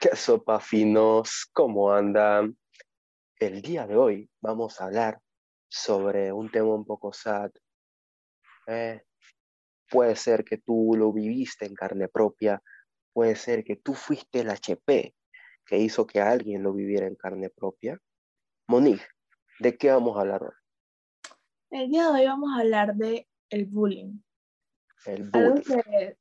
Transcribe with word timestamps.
¿Qué 0.00 0.14
sopa 0.14 0.60
finos? 0.60 1.50
¿Cómo 1.52 1.90
andan? 1.92 2.56
El 3.36 3.62
día 3.62 3.84
de 3.84 3.96
hoy 3.96 4.30
vamos 4.40 4.80
a 4.80 4.84
hablar 4.84 5.20
sobre 5.68 6.32
un 6.32 6.48
tema 6.52 6.72
un 6.72 6.84
poco 6.84 7.12
sad. 7.12 7.50
Eh, 8.68 9.02
puede 9.90 10.14
ser 10.14 10.44
que 10.44 10.58
tú 10.58 10.94
lo 10.96 11.12
viviste 11.12 11.66
en 11.66 11.74
carne 11.74 12.06
propia, 12.06 12.62
puede 13.12 13.34
ser 13.34 13.64
que 13.64 13.74
tú 13.74 13.94
fuiste 13.94 14.40
el 14.40 14.50
HP 14.50 15.16
que 15.66 15.78
hizo 15.78 16.06
que 16.06 16.20
alguien 16.20 16.62
lo 16.62 16.72
viviera 16.72 17.08
en 17.08 17.16
carne 17.16 17.50
propia. 17.50 18.00
Monique, 18.68 19.04
¿de 19.58 19.76
qué 19.76 19.90
vamos 19.90 20.16
a 20.16 20.20
hablar 20.20 20.44
hoy? 20.44 20.54
El 21.70 21.90
día 21.90 22.04
de 22.04 22.20
hoy 22.20 22.26
vamos 22.26 22.50
a 22.56 22.60
hablar 22.60 22.94
de 22.94 23.28
el 23.50 23.66
bullying. 23.66 24.20
El 25.06 25.28
Algo 25.32 25.50
bullying. 25.56 25.82
que 25.82 26.18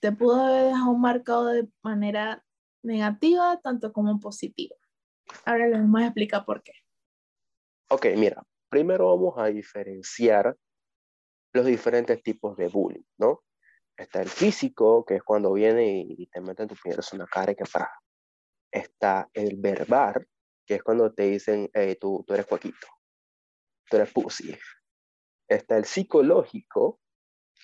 te 0.00 0.12
pudo 0.12 0.44
haber 0.44 0.66
dejado 0.66 0.94
marcado 0.94 1.46
de 1.46 1.68
manera 1.82 2.44
negativa, 2.82 3.60
tanto 3.62 3.92
como 3.92 4.18
positiva. 4.20 4.76
Ahora 5.44 5.68
les 5.68 5.80
vamos 5.80 6.00
a 6.00 6.06
explicar 6.06 6.44
por 6.44 6.62
qué. 6.62 6.72
Ok, 7.90 8.06
mira, 8.16 8.42
primero 8.68 9.06
vamos 9.06 9.34
a 9.38 9.46
diferenciar 9.46 10.56
los 11.52 11.66
diferentes 11.66 12.22
tipos 12.22 12.56
de 12.56 12.68
bullying, 12.68 13.04
¿no? 13.18 13.42
Está 13.96 14.22
el 14.22 14.28
físico, 14.28 15.04
que 15.04 15.16
es 15.16 15.22
cuando 15.22 15.52
viene 15.52 16.04
y 16.06 16.26
te 16.26 16.40
mete 16.40 16.62
en 16.62 16.68
tu 16.68 16.76
piel 16.76 16.98
una 17.12 17.26
cara 17.26 17.52
y 17.52 17.56
que 17.56 17.64
para. 17.64 17.90
Está 18.70 19.28
el 19.32 19.56
verbal, 19.56 20.28
que 20.66 20.76
es 20.76 20.82
cuando 20.82 21.12
te 21.12 21.24
dicen, 21.24 21.70
hey, 21.72 21.96
tú, 21.98 22.22
tú 22.26 22.34
eres 22.34 22.46
cuaquito, 22.46 22.86
tú 23.88 23.96
eres 23.96 24.12
pussy. 24.12 24.54
Está 25.48 25.78
el 25.78 25.86
psicológico, 25.86 27.00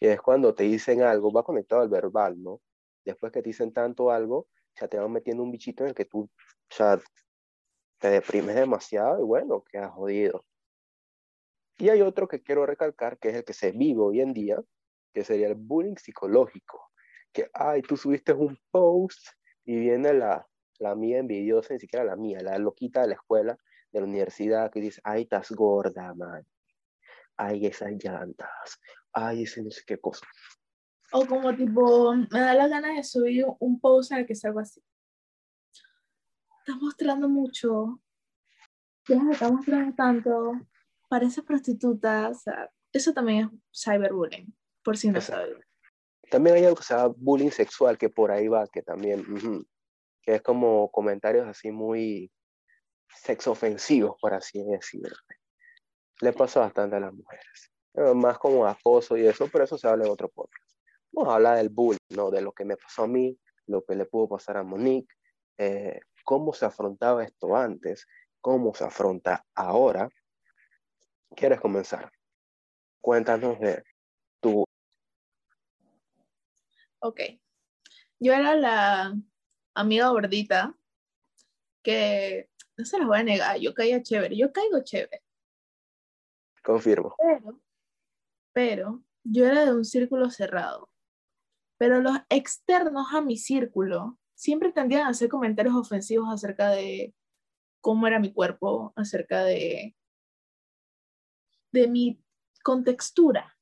que 0.00 0.12
es 0.12 0.20
cuando 0.20 0.54
te 0.54 0.64
dicen 0.64 1.02
algo, 1.02 1.30
va 1.30 1.44
conectado 1.44 1.82
al 1.82 1.90
verbal, 1.90 2.42
¿no? 2.42 2.62
Después 3.04 3.30
que 3.30 3.42
te 3.42 3.50
dicen 3.50 3.72
tanto 3.72 4.10
algo, 4.10 4.48
ya 4.80 4.88
te 4.88 4.98
van 4.98 5.12
metiendo 5.12 5.42
un 5.42 5.50
bichito 5.50 5.84
en 5.84 5.90
el 5.90 5.94
que 5.94 6.04
tú, 6.04 6.20
o 6.20 6.30
sea, 6.74 6.98
te 7.98 8.08
deprimes 8.08 8.54
demasiado 8.54 9.20
y 9.20 9.24
bueno, 9.24 9.64
quedas 9.70 9.92
jodido. 9.92 10.44
Y 11.78 11.88
hay 11.88 12.02
otro 12.02 12.28
que 12.28 12.42
quiero 12.42 12.66
recalcar, 12.66 13.18
que 13.18 13.30
es 13.30 13.36
el 13.36 13.44
que 13.44 13.52
se 13.52 13.72
vive 13.72 14.00
hoy 14.00 14.20
en 14.20 14.32
día, 14.32 14.60
que 15.12 15.24
sería 15.24 15.48
el 15.48 15.54
bullying 15.54 15.96
psicológico. 15.96 16.90
Que, 17.32 17.50
ay, 17.52 17.82
tú 17.82 17.96
subiste 17.96 18.32
un 18.32 18.56
post 18.70 19.26
y 19.64 19.76
viene 19.80 20.12
la, 20.14 20.46
la 20.78 20.94
mía 20.94 21.18
envidiosa, 21.18 21.74
ni 21.74 21.80
siquiera 21.80 22.04
la 22.04 22.16
mía, 22.16 22.40
la 22.42 22.58
loquita 22.58 23.00
de 23.02 23.08
la 23.08 23.14
escuela, 23.14 23.58
de 23.90 24.00
la 24.00 24.06
universidad, 24.06 24.70
que 24.70 24.80
dice, 24.80 25.00
ay, 25.04 25.22
estás 25.22 25.50
gorda, 25.50 26.14
man. 26.14 26.46
Ay, 27.36 27.66
esas 27.66 27.92
llantas. 27.92 28.80
Ay, 29.12 29.42
ese 29.42 29.62
no 29.62 29.70
sé 29.70 29.82
qué 29.86 29.98
cosa. 29.98 30.26
O 31.16 31.24
como 31.26 31.54
tipo, 31.54 32.12
me 32.12 32.40
da 32.40 32.54
las 32.54 32.68
ganas 32.68 32.96
de 32.96 33.04
subir 33.04 33.46
un 33.60 33.78
post 33.78 34.10
en 34.10 34.18
el 34.18 34.26
que 34.26 34.34
salgo 34.34 34.58
así. 34.58 34.82
Estás 36.58 36.76
mostrando 36.82 37.28
mucho. 37.28 38.00
Ya 39.06 39.20
se 39.20 39.30
está 39.30 39.48
mostrando 39.48 39.94
tanto. 39.94 40.52
Pareces 41.08 41.44
prostituta. 41.44 42.30
O 42.30 42.34
sea, 42.34 42.68
eso 42.92 43.12
también 43.12 43.62
es 43.72 43.84
cyberbullying, 43.84 44.52
por 44.82 44.96
si 44.96 45.08
no 45.08 45.20
saben. 45.20 45.64
También 46.32 46.56
hay 46.56 46.64
algo 46.64 46.78
que 46.78 46.82
se 46.82 46.94
llama 46.94 47.14
bullying 47.16 47.50
sexual, 47.50 47.96
que 47.96 48.08
por 48.08 48.32
ahí 48.32 48.48
va, 48.48 48.66
que 48.66 48.82
también, 48.82 49.24
que 50.20 50.34
es 50.34 50.42
como 50.42 50.90
comentarios 50.90 51.46
así 51.46 51.70
muy 51.70 52.32
sexofensivos, 53.08 54.16
por 54.20 54.34
así 54.34 54.64
decirlo. 54.64 55.14
Le 56.20 56.32
pasa 56.32 56.58
bastante 56.58 56.96
a 56.96 57.00
las 57.00 57.12
mujeres. 57.12 57.72
Eh, 57.94 58.14
Más 58.14 58.36
como 58.36 58.66
acoso 58.66 59.16
y 59.16 59.24
eso, 59.28 59.48
pero 59.52 59.62
eso 59.62 59.78
se 59.78 59.86
habla 59.86 60.06
en 60.06 60.10
otro 60.10 60.28
podcast. 60.28 60.63
Vamos 61.14 61.32
a 61.32 61.36
hablar 61.36 61.58
del 61.58 61.68
bullying, 61.68 61.98
¿no? 62.10 62.30
De 62.32 62.42
lo 62.42 62.52
que 62.52 62.64
me 62.64 62.76
pasó 62.76 63.04
a 63.04 63.06
mí, 63.06 63.38
lo 63.66 63.84
que 63.84 63.94
le 63.94 64.04
pudo 64.04 64.28
pasar 64.30 64.56
a 64.56 64.64
Monique, 64.64 65.14
eh, 65.58 66.00
cómo 66.24 66.52
se 66.52 66.66
afrontaba 66.66 67.22
esto 67.22 67.54
antes, 67.54 68.08
cómo 68.40 68.74
se 68.74 68.82
afronta 68.82 69.46
ahora. 69.54 70.08
¿Quieres 71.36 71.60
comenzar? 71.60 72.10
Cuéntanos 73.00 73.60
de 73.60 73.84
tu... 74.40 74.64
Ok. 76.98 77.20
Yo 78.18 78.32
era 78.32 78.56
la 78.56 79.14
amiga 79.74 80.08
gordita 80.08 80.76
que, 81.84 82.50
no 82.76 82.84
se 82.84 82.98
las 82.98 83.06
voy 83.06 83.18
a 83.18 83.22
negar, 83.22 83.58
yo 83.58 83.72
caía 83.72 84.02
chévere, 84.02 84.36
yo 84.36 84.52
caigo 84.52 84.82
chévere, 84.82 85.22
Confirmo. 86.64 87.14
pero, 87.18 87.60
pero 88.52 89.04
yo 89.22 89.46
era 89.46 89.64
de 89.66 89.74
un 89.74 89.84
círculo 89.84 90.30
cerrado. 90.30 90.88
Pero 91.78 92.00
los 92.00 92.16
externos 92.28 93.08
a 93.12 93.20
mi 93.20 93.36
círculo 93.36 94.18
siempre 94.34 94.72
tendían 94.72 95.06
a 95.06 95.10
hacer 95.10 95.28
comentarios 95.28 95.74
ofensivos 95.74 96.28
acerca 96.32 96.70
de 96.70 97.14
cómo 97.80 98.06
era 98.06 98.18
mi 98.20 98.32
cuerpo, 98.32 98.92
acerca 98.96 99.44
de, 99.44 99.96
de 101.72 101.88
mi 101.88 102.20
contextura, 102.62 103.56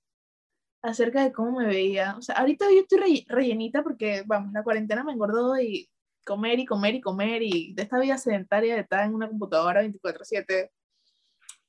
acerca 0.83 1.23
de 1.25 1.33
cómo 1.33 1.59
me 1.59 1.67
veía. 1.67 2.17
O 2.19 2.23
sea, 2.23 2.37
ahorita 2.37 2.67
yo 2.71 2.81
estoy 2.81 2.99
re- 2.99 3.27
rellenita 3.29 3.83
porque, 3.83 4.23
vamos, 4.27 4.53
la 4.53 4.63
cuarentena 4.65 5.05
me 5.05 5.13
engordó 5.13 5.59
y 5.61 5.91
comer 6.25 6.61
y 6.61 6.67
comer 6.67 6.95
y 6.97 7.01
comer 7.01 7.43
y 7.43 7.75
de 7.75 7.83
esta 7.83 7.99
vida 7.99 8.19
sedentaria 8.19 8.75
de 8.75 8.83
estar 8.83 9.05
en 9.05 9.15
una 9.15 9.29
computadora 9.29 9.81
24/7 9.83 10.71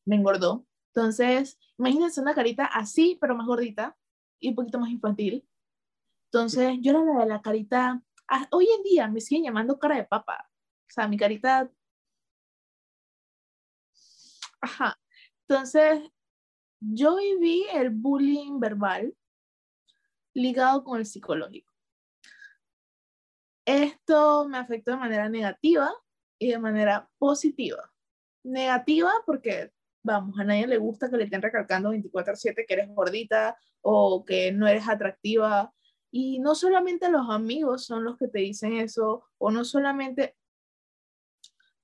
me 0.05 0.15
engordó. 0.17 0.65
Entonces, 0.95 1.57
imagínense 1.77 2.21
una 2.21 2.35
carita 2.35 2.65
así, 2.65 3.17
pero 3.19 3.35
más 3.35 3.47
gordita 3.47 3.97
y 4.39 4.49
un 4.49 4.55
poquito 4.55 4.79
más 4.79 4.89
infantil. 4.91 5.47
Entonces, 6.33 6.79
yo 6.81 6.91
era 6.91 7.03
la 7.03 7.19
de 7.19 7.25
la 7.27 7.41
carita, 7.43 8.01
ah, 8.27 8.47
hoy 8.49 8.67
en 8.75 8.81
día 8.81 9.07
me 9.07 9.21
siguen 9.21 9.43
llamando 9.43 9.77
cara 9.77 9.97
de 9.97 10.05
papa. 10.05 10.49
O 10.49 10.91
sea, 10.91 11.07
mi 11.07 11.15
carita... 11.15 11.69
Ajá. 14.59 14.99
Entonces, 15.47 16.09
yo 16.79 17.17
viví 17.17 17.67
el 17.71 17.91
bullying 17.91 18.59
verbal 18.59 19.15
ligado 20.33 20.83
con 20.83 20.97
el 20.97 21.05
psicológico. 21.05 21.71
Esto 23.63 24.49
me 24.49 24.57
afectó 24.57 24.89
de 24.89 24.97
manera 24.97 25.29
negativa 25.29 25.93
y 26.39 26.49
de 26.49 26.57
manera 26.57 27.07
positiva. 27.19 27.93
Negativa 28.43 29.11
porque, 29.27 29.71
vamos, 30.03 30.39
a 30.39 30.43
nadie 30.43 30.65
le 30.65 30.77
gusta 30.79 31.11
que 31.11 31.17
le 31.17 31.25
estén 31.25 31.43
recalcando 31.43 31.91
24/7 31.91 32.65
que 32.65 32.73
eres 32.73 32.89
gordita 32.89 33.55
o 33.81 34.25
que 34.25 34.51
no 34.51 34.67
eres 34.67 34.87
atractiva. 34.89 35.71
Y 36.15 36.37
no 36.37 36.53
solamente 36.53 37.09
los 37.09 37.27
amigos 37.31 37.85
son 37.87 38.03
los 38.03 38.19
que 38.19 38.27
te 38.27 38.37
dicen 38.37 38.73
eso, 38.73 39.23
o 39.39 39.49
no 39.49 39.65
solamente 39.65 40.35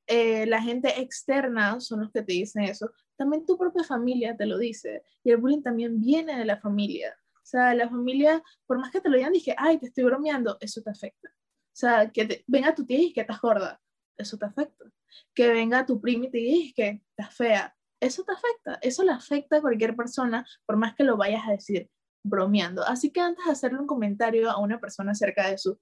eh, 0.06 0.46
la 0.46 0.62
gente 0.62 1.02
externa 1.02 1.80
son 1.80 2.02
los 2.02 2.12
que 2.12 2.22
te 2.22 2.34
dicen 2.34 2.62
eso, 2.66 2.92
también 3.18 3.44
tu 3.44 3.58
propia 3.58 3.84
familia 3.84 4.38
te 4.38 4.46
lo 4.46 4.60
dice. 4.60 5.02
Y 5.24 5.32
el 5.32 5.38
bullying 5.38 5.64
también 5.64 6.00
viene 6.00 6.38
de 6.38 6.46
la 6.46 6.58
familia. 6.58 7.18
O 7.38 7.42
sea, 7.44 7.74
la 7.74 7.90
familia, 7.90 8.44
por 8.68 8.78
más 8.78 8.92
que 8.92 9.02
te 9.02 9.10
lo 9.10 9.18
digan, 9.18 9.34
dije, 9.34 9.56
ay, 9.58 9.80
te 9.80 9.88
estoy 9.88 10.04
bromeando, 10.04 10.58
eso 10.62 10.80
te 10.84 10.92
afecta. 10.92 11.30
O 11.30 11.76
sea, 11.80 12.12
que 12.12 12.44
venga 12.46 12.76
tu 12.76 12.86
tía 12.86 13.00
y 13.00 13.14
que 13.14 13.22
estás 13.22 13.42
gorda, 13.42 13.82
eso 14.16 14.38
te 14.38 14.46
afecta. 14.46 14.86
Que 15.34 15.50
venga 15.50 15.88
tu 15.88 16.00
prima 16.00 16.26
y 16.28 16.30
te 16.30 16.38
diga 16.38 16.74
que 16.76 17.02
estás 17.18 17.36
fea, 17.36 17.76
eso 18.00 18.24
te 18.24 18.34
afecta. 18.34 18.78
Eso 18.84 19.04
le 19.04 19.12
afecta 19.12 19.58
a 19.58 19.62
cualquier 19.62 19.96
persona, 19.96 20.46
por 20.68 20.78
más 20.78 20.94
que 20.94 21.04
lo 21.04 21.18
vayas 21.18 21.48
a 21.48 21.54
decir 21.54 21.90
bromeando. 22.24 22.84
Así 22.84 23.12
que 23.12 23.22
antes 23.22 23.46
de 23.46 23.52
hacerle 23.52 23.80
un 23.80 23.88
comentario 23.88 24.50
a 24.50 24.60
una 24.60 24.80
persona 24.80 25.12
acerca 25.12 25.50
de 25.50 25.58
su 25.58 25.80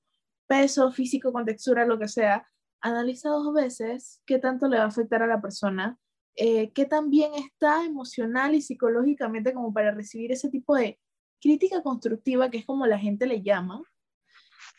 peso 0.47 0.91
físico, 0.91 1.33
contextura, 1.33 1.85
lo 1.85 1.99
que 1.99 2.07
sea, 2.07 2.47
analiza 2.81 3.29
dos 3.29 3.53
veces 3.53 4.21
qué 4.25 4.39
tanto 4.39 4.67
le 4.67 4.77
va 4.77 4.83
a 4.83 4.87
afectar 4.87 5.21
a 5.23 5.27
la 5.27 5.41
persona, 5.41 5.97
eh, 6.35 6.71
qué 6.73 6.85
tan 6.85 7.09
está 7.13 7.83
emocional 7.85 8.55
y 8.55 8.61
psicológicamente 8.61 9.53
como 9.53 9.73
para 9.73 9.91
recibir 9.91 10.31
ese 10.31 10.49
tipo 10.49 10.75
de 10.75 10.99
crítica 11.41 11.81
constructiva, 11.84 12.49
que 12.49 12.59
es 12.59 12.66
como 12.66 12.85
la 12.85 12.99
gente 12.99 13.25
le 13.25 13.41
llama, 13.41 13.81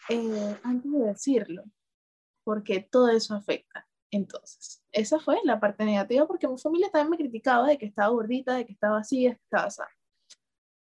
eh, 0.09 0.57
antes 0.63 0.91
de 0.91 0.99
decirlo, 1.01 1.65
porque 2.45 2.81
todo 2.81 3.11
eso 3.11 3.35
afecta. 3.35 3.87
Entonces, 4.11 4.83
esa 4.93 5.21
fue 5.21 5.39
la 5.45 5.61
parte 5.61 5.85
negativa, 5.85 6.27
porque 6.27 6.49
mi 6.49 6.59
familia 6.59 6.89
también 6.91 7.11
me 7.11 7.17
criticaba 7.19 7.69
de 7.69 7.77
que 7.77 7.87
estaba 7.87 8.09
gordita, 8.09 8.55
de 8.55 8.65
que 8.65 8.73
estaba 8.73 8.99
así, 8.99 9.25
de 9.25 9.37
que 9.37 9.43
estaba 9.43 9.65
así. 9.65 9.83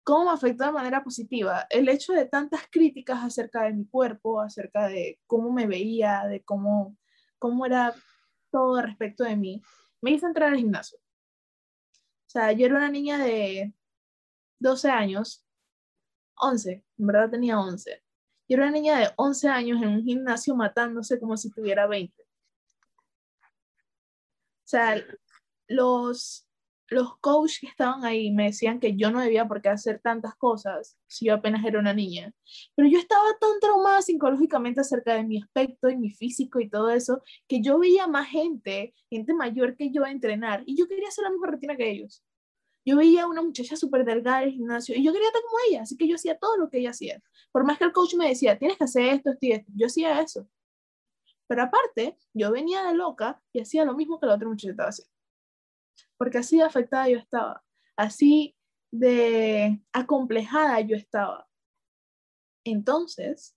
¿Cómo 0.05 0.27
me 0.27 0.33
afectó 0.33 0.65
de 0.65 0.73
manera 0.73 1.03
positiva? 1.03 1.67
El 1.71 1.89
hecho 1.89 2.13
de 2.13 2.27
tantas 2.27 2.63
críticas 2.71 3.25
acerca 3.25 3.65
de 3.65 3.73
mi 3.73 3.87
cuerpo, 3.87 4.41
acerca 4.41 4.87
de 4.87 5.19
cómo 5.27 5.51
me 5.51 5.67
veía, 5.67 6.25
de 6.27 6.45
cómo, 6.45 6.97
cómo 7.39 7.65
era 7.65 7.95
todo 8.51 8.83
respecto 8.83 9.25
de 9.25 9.35
mí, 9.35 9.63
me 10.03 10.11
hizo 10.11 10.27
entrar 10.27 10.51
al 10.51 10.59
gimnasio. 10.59 10.99
O 10.99 12.31
sea, 12.31 12.53
yo 12.53 12.67
era 12.67 12.77
una 12.77 12.91
niña 12.91 13.17
de 13.19 13.73
12 14.59 14.91
años, 14.91 15.47
11, 16.37 16.85
en 16.99 17.07
verdad 17.07 17.31
tenía 17.31 17.59
11. 17.59 18.03
Yo 18.47 18.57
era 18.57 18.65
una 18.65 18.73
niña 18.73 18.99
de 18.99 19.11
11 19.17 19.49
años 19.49 19.83
en 19.83 19.89
un 19.89 20.05
gimnasio 20.05 20.55
matándose 20.55 21.19
como 21.19 21.37
si 21.39 21.51
tuviera 21.51 21.87
20. 21.87 22.23
O 22.23 22.27
sea, 24.67 25.03
los, 25.69 26.47
los 26.95 27.19
coaches 27.19 27.61
que 27.61 27.67
estaban 27.67 28.05
ahí 28.05 28.31
me 28.33 28.45
decían 28.47 28.81
que 28.81 28.97
yo 28.97 29.11
no 29.11 29.21
debía 29.21 29.47
por 29.47 29.61
qué 29.61 29.69
hacer 29.69 30.01
tantas 30.01 30.35
cosas 30.37 30.97
si 31.07 31.27
yo 31.27 31.35
apenas 31.35 31.65
era 31.65 31.79
una 31.79 31.93
niña. 31.93 32.33
Pero 32.75 32.89
yo 32.89 32.99
estaba 32.99 33.27
tan 33.41 33.61
traumada 33.61 34.03
psicológicamente 34.03 34.81
acerca 34.81 35.15
de 35.15 35.25
mi 35.25 35.43
aspecto 35.43 35.91
y 35.91 35.97
mi 35.97 36.11
físico 36.11 36.61
y 36.61 36.71
todo 36.71 36.91
eso, 36.91 37.23
que 37.49 37.61
yo 37.61 37.79
veía 37.79 38.07
más 38.07 38.29
gente, 38.29 38.95
gente 39.11 39.35
mayor 39.35 39.77
que 39.77 39.91
yo 39.91 40.05
a 40.05 40.11
entrenar, 40.11 40.63
y 40.67 40.77
yo 40.77 40.89
quería 40.89 41.09
hacer 41.09 41.25
la 41.25 41.31
misma 41.31 41.49
rutina 41.49 41.77
que 41.77 41.91
ellos. 41.91 42.25
Yo 42.87 42.97
veía 42.97 43.25
a 43.25 43.27
una 43.29 43.43
muchacha 43.43 43.77
súper 43.77 44.05
delgada 44.05 44.43
en 44.43 44.49
el 44.49 44.55
gimnasio 44.55 44.95
y 44.97 45.03
yo 45.05 45.13
quería 45.13 45.29
estar 45.29 45.43
como 45.43 45.57
ella, 45.69 45.83
así 45.83 45.97
que 45.97 46.07
yo 46.09 46.17
hacía 46.17 46.39
todo 46.39 46.57
lo 46.59 46.69
que 46.71 46.79
ella 46.79 46.91
hacía. 46.91 47.23
Por 47.53 47.65
más 47.65 47.79
que 47.79 47.85
el 47.85 47.93
coach 47.93 48.15
me 48.15 48.29
decía, 48.29 48.59
tienes 48.59 48.77
que 48.79 48.85
hacer 48.85 49.05
esto, 49.15 49.31
esto 49.31 49.47
esto, 49.49 49.73
yo 49.75 49.87
hacía 49.87 50.21
eso. 50.21 50.47
Pero 51.47 51.63
aparte, 51.63 52.19
yo 52.35 52.53
venía 52.53 52.85
de 52.85 52.95
loca 52.95 53.43
y 53.53 53.61
hacía 53.61 53.85
lo 53.85 53.95
mismo 53.95 54.19
que 54.21 54.27
la 54.27 54.35
otra 54.35 54.49
muchacha 54.49 54.71
estaba 54.71 54.89
haciendo 54.91 55.14
porque 56.17 56.39
así 56.39 56.59
de 56.59 56.65
afectada 56.65 57.09
yo 57.09 57.19
estaba, 57.19 57.63
así 57.97 58.57
de 58.91 59.83
acomplejada 59.93 60.81
yo 60.81 60.97
estaba. 60.97 61.49
Entonces, 62.65 63.57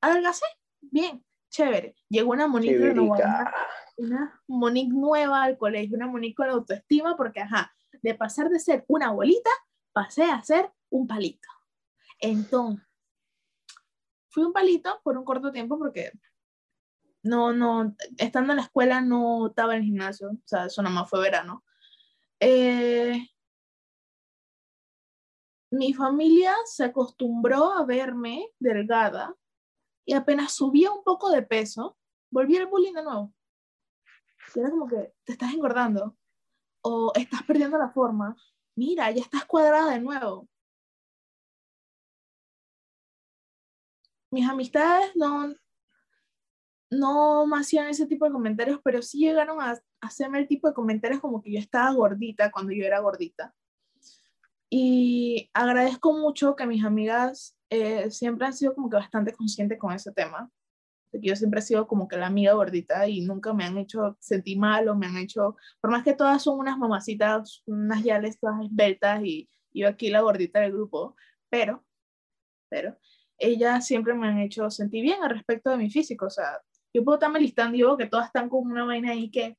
adelgacé, 0.00 0.44
bien, 0.80 1.24
chévere. 1.50 1.94
Llegó 2.08 2.32
una 2.32 2.48
Monique 2.48 2.94
nueva, 2.94 3.54
una 3.96 4.42
Monique 4.46 4.92
nueva 4.92 5.42
al 5.44 5.58
colegio, 5.58 5.96
una 5.96 6.06
Monique 6.06 6.34
con 6.34 6.46
la 6.48 6.54
autoestima, 6.54 7.16
porque 7.16 7.40
ajá, 7.40 7.72
de 8.02 8.14
pasar 8.14 8.48
de 8.48 8.58
ser 8.58 8.84
una 8.88 9.08
abuelita, 9.08 9.50
pasé 9.92 10.24
a 10.24 10.42
ser 10.42 10.70
un 10.90 11.06
palito. 11.06 11.48
Entonces, 12.18 12.84
fui 14.28 14.44
un 14.44 14.52
palito 14.52 15.00
por 15.04 15.18
un 15.18 15.24
corto 15.24 15.52
tiempo 15.52 15.78
porque 15.78 16.12
no, 17.22 17.52
no, 17.52 17.94
estando 18.18 18.52
en 18.52 18.56
la 18.56 18.62
escuela 18.62 19.00
no 19.00 19.48
estaba 19.48 19.74
en 19.74 19.80
el 19.80 19.86
gimnasio, 19.86 20.30
o 20.30 20.38
sea, 20.44 20.66
eso 20.66 20.82
nada 20.82 20.94
más 20.94 21.10
fue 21.10 21.20
verano. 21.20 21.64
Eh, 22.44 23.24
mi 25.70 25.94
familia 25.94 26.56
se 26.64 26.82
acostumbró 26.82 27.70
a 27.72 27.84
verme 27.84 28.50
delgada 28.58 29.36
y 30.04 30.14
apenas 30.14 30.52
subía 30.52 30.90
un 30.90 31.04
poco 31.04 31.30
de 31.30 31.42
peso, 31.42 31.96
volví 32.32 32.56
al 32.56 32.66
bullying 32.66 32.94
de 32.94 33.04
nuevo. 33.04 33.32
era 34.56 34.70
como 34.70 34.88
que 34.88 35.14
te 35.22 35.34
estás 35.34 35.54
engordando 35.54 36.16
o 36.82 37.12
estás 37.14 37.44
perdiendo 37.44 37.78
la 37.78 37.90
forma. 37.90 38.36
Mira, 38.74 39.08
ya 39.12 39.22
estás 39.22 39.44
cuadrada 39.44 39.92
de 39.92 40.00
nuevo. 40.00 40.48
Mis 44.32 44.48
amistades 44.48 45.14
no, 45.14 45.54
no 46.92 47.46
me 47.46 47.58
hacían 47.58 47.88
ese 47.88 48.06
tipo 48.06 48.26
de 48.26 48.32
comentarios, 48.32 48.78
pero 48.84 49.00
sí 49.00 49.18
llegaron 49.18 49.60
a 49.62 49.80
hacerme 50.00 50.38
el 50.38 50.46
tipo 50.46 50.68
de 50.68 50.74
comentarios 50.74 51.20
como 51.20 51.40
que 51.40 51.50
yo 51.52 51.58
estaba 51.58 51.90
gordita 51.92 52.50
cuando 52.52 52.72
yo 52.72 52.84
era 52.84 53.00
gordita. 53.00 53.54
Y 54.68 55.50
agradezco 55.54 56.12
mucho 56.12 56.54
que 56.54 56.66
mis 56.66 56.84
amigas 56.84 57.56
eh, 57.70 58.10
siempre 58.10 58.46
han 58.46 58.52
sido 58.52 58.74
como 58.74 58.90
que 58.90 58.96
bastante 58.96 59.32
conscientes 59.32 59.78
con 59.78 59.92
ese 59.92 60.12
tema. 60.12 60.50
De 61.12 61.20
que 61.20 61.28
yo 61.28 61.36
siempre 61.36 61.60
he 61.60 61.62
sido 61.62 61.86
como 61.86 62.08
que 62.08 62.16
la 62.18 62.26
amiga 62.26 62.52
gordita 62.52 63.08
y 63.08 63.22
nunca 63.22 63.54
me 63.54 63.64
han 63.64 63.78
hecho 63.78 64.16
sentir 64.20 64.58
mal 64.58 64.88
o 64.88 64.94
me 64.94 65.06
han 65.06 65.16
hecho, 65.16 65.56
por 65.80 65.90
más 65.90 66.04
que 66.04 66.14
todas 66.14 66.42
son 66.42 66.58
unas 66.58 66.76
mamacitas, 66.78 67.62
unas 67.66 68.02
yales 68.02 68.38
todas 68.38 68.64
esbeltas 68.64 69.22
y 69.24 69.48
yo 69.72 69.88
aquí 69.88 70.10
la 70.10 70.20
gordita 70.20 70.60
del 70.60 70.72
grupo, 70.72 71.16
pero, 71.48 71.84
pero, 72.68 72.98
ellas 73.38 73.86
siempre 73.86 74.14
me 74.14 74.28
han 74.28 74.38
hecho 74.38 74.70
sentir 74.70 75.02
bien 75.02 75.22
al 75.22 75.30
respecto 75.30 75.70
de 75.70 75.76
mi 75.78 75.90
físico. 75.90 76.26
O 76.26 76.30
sea, 76.30 76.60
yo 76.92 77.04
puedo 77.04 77.16
estarme 77.16 77.40
listando 77.40 77.74
y 77.74 77.78
digo 77.78 77.96
que 77.96 78.06
todas 78.06 78.26
están 78.26 78.48
con 78.48 78.70
una 78.70 78.84
vaina 78.84 79.12
ahí 79.12 79.30
que 79.30 79.56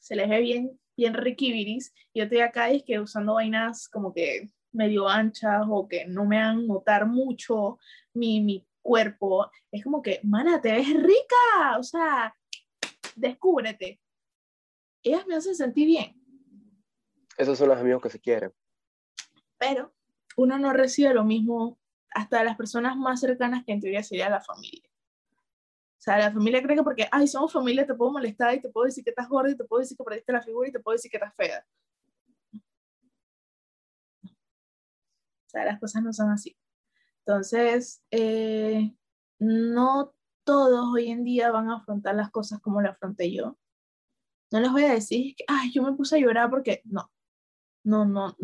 se 0.00 0.14
les 0.14 0.28
ve 0.28 0.40
bien, 0.40 0.80
bien 0.96 1.14
riquibiris. 1.14 1.92
Y 2.12 2.20
yo 2.20 2.24
estoy 2.24 2.40
acá 2.40 2.70
y 2.70 2.76
es 2.76 2.82
que 2.84 3.00
usando 3.00 3.34
vainas 3.34 3.88
como 3.88 4.12
que 4.12 4.50
medio 4.72 5.08
anchas 5.08 5.64
o 5.68 5.88
que 5.88 6.06
no 6.06 6.24
me 6.24 6.38
han 6.38 6.66
notar 6.66 7.06
mucho 7.06 7.78
mi, 8.12 8.40
mi 8.40 8.66
cuerpo. 8.82 9.50
Es 9.72 9.82
como 9.82 10.02
que, 10.02 10.20
mana, 10.22 10.60
te 10.60 10.72
ves 10.72 10.88
rica, 10.88 11.78
o 11.78 11.82
sea, 11.82 12.34
descúbrete. 13.14 14.00
Ellas 15.02 15.26
me 15.26 15.36
hacen 15.36 15.54
sentir 15.54 15.86
bien. 15.86 16.22
Esos 17.38 17.58
son 17.58 17.68
los 17.68 17.78
amigos 17.78 18.02
que 18.02 18.10
se 18.10 18.20
quieren. 18.20 18.52
Pero 19.58 19.94
uno 20.36 20.58
no 20.58 20.72
recibe 20.72 21.14
lo 21.14 21.24
mismo 21.24 21.78
hasta 22.10 22.38
de 22.38 22.44
las 22.44 22.56
personas 22.56 22.96
más 22.96 23.20
cercanas 23.20 23.64
que 23.64 23.72
en 23.72 23.80
teoría 23.80 24.02
sería 24.02 24.30
la 24.30 24.40
familia. 24.40 24.88
O 25.98 26.02
sea, 26.06 26.18
la 26.18 26.32
familia 26.32 26.62
cree 26.62 26.76
que 26.76 26.82
porque, 26.82 27.08
ay, 27.10 27.26
somos 27.26 27.52
familia, 27.52 27.86
te 27.86 27.94
puedo 27.94 28.12
molestar 28.12 28.54
y 28.54 28.60
te 28.60 28.68
puedo 28.68 28.86
decir 28.86 29.02
que 29.02 29.10
estás 29.10 29.28
gorda 29.28 29.50
y 29.50 29.56
te 29.56 29.64
puedo 29.64 29.80
decir 29.80 29.96
que 29.96 30.04
perdiste 30.04 30.32
la 30.32 30.42
figura 30.42 30.68
y 30.68 30.72
te 30.72 30.80
puedo 30.80 30.94
decir 30.94 31.10
que 31.10 31.16
estás 31.16 31.34
fea. 31.34 31.64
O 34.22 35.48
sea, 35.48 35.64
las 35.64 35.80
cosas 35.80 36.02
no 36.02 36.12
son 36.12 36.30
así. 36.30 36.56
Entonces, 37.24 38.02
eh, 38.10 38.94
no 39.38 40.14
todos 40.44 40.86
hoy 40.94 41.08
en 41.10 41.24
día 41.24 41.50
van 41.50 41.70
a 41.70 41.78
afrontar 41.78 42.14
las 42.14 42.30
cosas 42.30 42.60
como 42.60 42.80
las 42.80 42.92
afronté 42.92 43.32
yo. 43.34 43.58
No 44.52 44.60
les 44.60 44.70
voy 44.70 44.84
a 44.84 44.92
decir 44.92 45.34
que, 45.36 45.44
ay, 45.48 45.72
yo 45.72 45.82
me 45.82 45.94
puse 45.94 46.16
a 46.16 46.20
llorar 46.20 46.50
porque 46.50 46.82
no, 46.84 47.10
no, 47.84 48.04
no, 48.04 48.36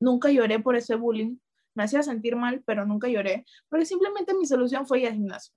nunca 0.00 0.30
lloré 0.30 0.60
por 0.60 0.76
ese 0.76 0.94
bullying. 0.96 1.38
Me 1.74 1.84
hacía 1.84 2.02
sentir 2.02 2.36
mal, 2.36 2.62
pero 2.66 2.86
nunca 2.86 3.08
lloré, 3.08 3.44
porque 3.68 3.86
simplemente 3.86 4.34
mi 4.34 4.46
solución 4.46 4.86
fue 4.86 5.00
ir 5.00 5.08
al 5.08 5.14
gimnasio. 5.14 5.54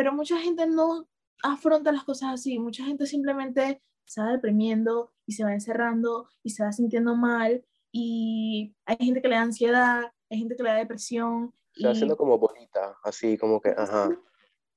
Pero 0.00 0.14
mucha 0.14 0.40
gente 0.40 0.66
no 0.66 1.06
afronta 1.42 1.92
las 1.92 2.04
cosas 2.04 2.32
así, 2.32 2.58
mucha 2.58 2.86
gente 2.86 3.04
simplemente 3.04 3.82
se 4.06 4.22
va 4.22 4.32
deprimiendo 4.32 5.12
y 5.26 5.34
se 5.34 5.44
va 5.44 5.52
encerrando 5.52 6.26
y 6.42 6.48
se 6.48 6.64
va 6.64 6.72
sintiendo 6.72 7.14
mal 7.14 7.62
y 7.92 8.74
hay 8.86 8.96
gente 8.96 9.20
que 9.20 9.28
le 9.28 9.34
da 9.34 9.42
ansiedad, 9.42 10.10
hay 10.30 10.38
gente 10.38 10.56
que 10.56 10.62
le 10.62 10.70
da 10.70 10.76
depresión. 10.76 11.52
Se 11.74 11.84
va 11.84 11.92
haciendo 11.92 12.16
como 12.16 12.38
bonita, 12.38 12.96
así 13.04 13.36
como 13.36 13.60
que, 13.60 13.74
ajá. 13.76 14.08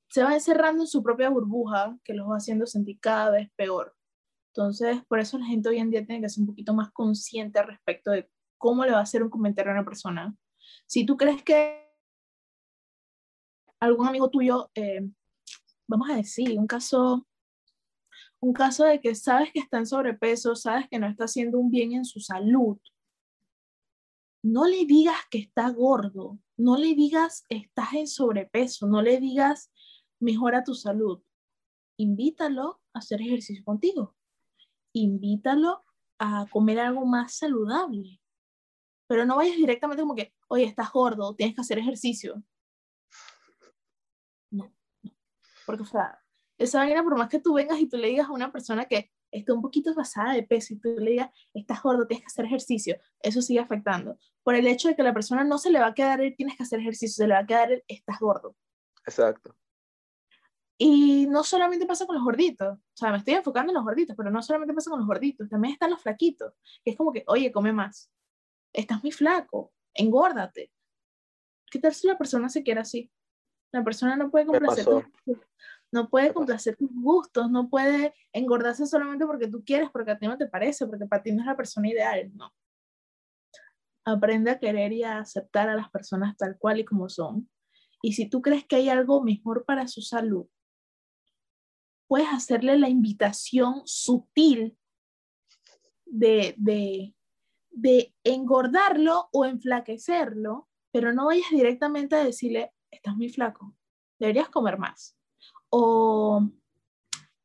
Se 0.09 0.21
va 0.23 0.33
encerrando 0.33 0.83
en 0.83 0.87
su 0.87 1.01
propia 1.01 1.29
burbuja 1.29 1.97
que 2.03 2.13
los 2.13 2.29
va 2.29 2.35
haciendo 2.35 2.65
sentir 2.65 2.99
cada 2.99 3.31
vez 3.31 3.49
peor. 3.55 3.95
Entonces, 4.53 5.05
por 5.07 5.21
eso 5.21 5.37
la 5.37 5.45
gente 5.45 5.69
hoy 5.69 5.77
en 5.77 5.89
día 5.89 6.05
tiene 6.05 6.21
que 6.21 6.27
ser 6.27 6.41
un 6.41 6.47
poquito 6.47 6.73
más 6.73 6.91
consciente 6.91 7.63
respecto 7.63 8.11
de 8.11 8.29
cómo 8.57 8.83
le 8.83 8.91
va 8.91 8.99
a 8.99 9.03
hacer 9.03 9.23
un 9.23 9.29
comentario 9.29 9.71
a 9.71 9.75
una 9.75 9.85
persona. 9.85 10.35
Si 10.85 11.05
tú 11.05 11.15
crees 11.15 11.43
que 11.43 11.82
algún 13.83 14.07
amigo 14.07 14.29
tuyo, 14.29 14.71
eh, 14.75 15.01
vamos 15.87 16.09
a 16.09 16.15
decir, 16.15 16.57
un 16.57 16.67
caso, 16.67 17.27
un 18.39 18.53
caso 18.53 18.85
de 18.85 19.01
que 19.01 19.13
sabes 19.13 19.51
que 19.51 19.59
está 19.59 19.77
en 19.77 19.85
sobrepeso, 19.85 20.55
sabes 20.55 20.87
que 20.89 20.99
no 20.99 21.07
está 21.07 21.25
haciendo 21.25 21.59
un 21.59 21.69
bien 21.69 21.93
en 21.93 22.05
su 22.05 22.19
salud, 22.19 22.77
no 24.43 24.65
le 24.65 24.85
digas 24.85 25.17
que 25.29 25.39
está 25.39 25.69
gordo, 25.69 26.39
no 26.57 26.77
le 26.77 26.95
digas 26.95 27.45
estás 27.49 27.93
en 27.93 28.07
sobrepeso, 28.07 28.87
no 28.87 29.01
le 29.01 29.19
digas 29.19 29.71
mejora 30.19 30.63
tu 30.63 30.75
salud. 30.75 31.21
Invítalo 31.97 32.81
a 32.93 32.99
hacer 32.99 33.21
ejercicio 33.21 33.63
contigo. 33.63 34.15
Invítalo 34.93 35.83
a 36.19 36.45
comer 36.49 36.79
algo 36.79 37.05
más 37.05 37.35
saludable. 37.35 38.19
Pero 39.07 39.25
no 39.25 39.37
vayas 39.37 39.55
directamente 39.55 40.01
como 40.01 40.15
que, 40.15 40.33
oye, 40.47 40.65
estás 40.65 40.91
gordo, 40.91 41.35
tienes 41.35 41.55
que 41.55 41.61
hacer 41.61 41.79
ejercicio. 41.79 42.43
Porque, 45.65 45.83
o 45.83 45.85
sea, 45.85 46.19
esa 46.57 46.79
vaina, 46.79 47.03
por 47.03 47.17
más 47.17 47.29
que 47.29 47.39
tú 47.39 47.53
vengas 47.53 47.79
y 47.79 47.87
tú 47.87 47.97
le 47.97 48.07
digas 48.07 48.27
a 48.27 48.33
una 48.33 48.51
persona 48.51 48.85
que 48.85 49.11
está 49.31 49.53
un 49.53 49.61
poquito 49.61 49.93
pasada 49.95 50.33
de 50.33 50.43
peso 50.43 50.73
y 50.73 50.79
tú 50.79 50.95
le 50.97 51.11
digas, 51.11 51.29
estás 51.53 51.81
gordo, 51.81 52.05
tienes 52.05 52.23
que 52.23 52.27
hacer 52.27 52.45
ejercicio, 52.45 52.97
eso 53.19 53.41
sigue 53.41 53.59
afectando. 53.59 54.17
Por 54.43 54.55
el 54.55 54.67
hecho 54.67 54.87
de 54.87 54.95
que 54.95 55.03
la 55.03 55.13
persona 55.13 55.43
no 55.43 55.57
se 55.57 55.71
le 55.71 55.79
va 55.79 55.87
a 55.87 55.93
quedar 55.93 56.21
el 56.21 56.35
tienes 56.35 56.55
que 56.55 56.63
hacer 56.63 56.79
ejercicio, 56.79 57.23
se 57.23 57.27
le 57.27 57.33
va 57.33 57.41
a 57.41 57.45
quedar 57.45 57.71
el 57.71 57.83
estás 57.87 58.19
gordo. 58.19 58.55
Exacto. 59.05 59.55
Y 60.77 61.27
no 61.27 61.43
solamente 61.43 61.85
pasa 61.85 62.05
con 62.05 62.15
los 62.15 62.23
gorditos, 62.23 62.77
o 62.77 62.95
sea, 62.95 63.11
me 63.11 63.17
estoy 63.17 63.35
enfocando 63.35 63.71
en 63.71 63.75
los 63.75 63.83
gorditos, 63.83 64.15
pero 64.15 64.29
no 64.29 64.41
solamente 64.41 64.73
pasa 64.73 64.89
con 64.89 64.99
los 64.99 65.07
gorditos, 65.07 65.49
también 65.49 65.73
están 65.73 65.91
los 65.91 66.01
flaquitos, 66.01 66.53
que 66.83 66.91
es 66.91 66.97
como 66.97 67.11
que, 67.11 67.23
oye, 67.27 67.51
come 67.51 67.71
más, 67.71 68.11
estás 68.73 69.01
muy 69.01 69.11
flaco, 69.11 69.71
engórdate. 69.93 70.71
¿Qué 71.71 71.79
tal 71.79 71.93
si 71.93 72.07
la 72.07 72.17
persona 72.17 72.49
se 72.49 72.63
quiere 72.63 72.81
así? 72.81 73.11
La 73.73 73.83
persona 73.83 74.15
no 74.15 74.29
puede 74.29 74.45
complacer 74.45 74.85
tus, 74.85 75.03
no 75.91 76.09
puede 76.09 76.33
complacer 76.33 76.77
tus 76.77 76.89
gustos, 76.91 77.49
no 77.51 77.69
puede 77.69 78.13
engordarse 78.31 78.85
solamente 78.85 79.25
porque 79.25 79.47
tú 79.47 79.63
quieres, 79.65 79.89
porque 79.91 80.11
a 80.11 80.17
ti 80.17 80.27
no 80.27 80.37
te 80.37 80.47
parece, 80.47 80.87
porque 80.87 81.07
para 81.07 81.23
ti 81.23 81.31
no 81.31 81.41
es 81.41 81.47
la 81.47 81.57
persona 81.57 81.89
ideal, 81.89 82.31
no. 82.35 82.53
Aprende 84.05 84.51
a 84.51 84.59
querer 84.59 84.93
y 84.93 85.03
a 85.03 85.19
aceptar 85.19 85.69
a 85.69 85.75
las 85.75 85.89
personas 85.89 86.37
tal 86.37 86.57
cual 86.57 86.79
y 86.79 86.85
como 86.85 87.09
son. 87.09 87.49
Y 88.01 88.13
si 88.13 88.29
tú 88.29 88.41
crees 88.41 88.65
que 88.65 88.75
hay 88.75 88.89
algo 88.89 89.23
mejor 89.23 89.65
para 89.65 89.87
su 89.87 90.01
salud, 90.01 90.47
puedes 92.07 92.27
hacerle 92.29 92.77
la 92.77 92.89
invitación 92.89 93.81
sutil 93.85 94.77
de, 96.05 96.53
de, 96.57 97.15
de 97.71 98.13
engordarlo 98.23 99.29
o 99.31 99.45
enflaquecerlo, 99.45 100.69
pero 100.91 101.11
no 101.11 101.25
vayas 101.25 101.49
directamente 101.49 102.15
a 102.15 102.23
decirle, 102.23 102.71
estás 102.95 103.15
muy 103.15 103.29
flaco, 103.29 103.75
deberías 104.19 104.49
comer 104.49 104.77
más. 104.77 105.15
O 105.69 106.41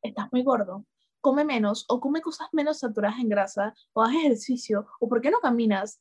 estás 0.01 0.31
muy 0.31 0.43
gordo, 0.43 0.85
come 1.21 1.43
menos 1.43 1.85
o 1.89 1.99
come 1.99 2.21
cosas 2.21 2.47
menos 2.53 2.79
saturadas 2.79 3.19
en 3.19 3.29
grasa 3.29 3.73
o 3.93 4.01
haz 4.01 4.13
ejercicio 4.15 4.87
o 4.99 5.09
por 5.09 5.21
qué 5.21 5.31
no 5.31 5.39
caminas. 5.39 5.99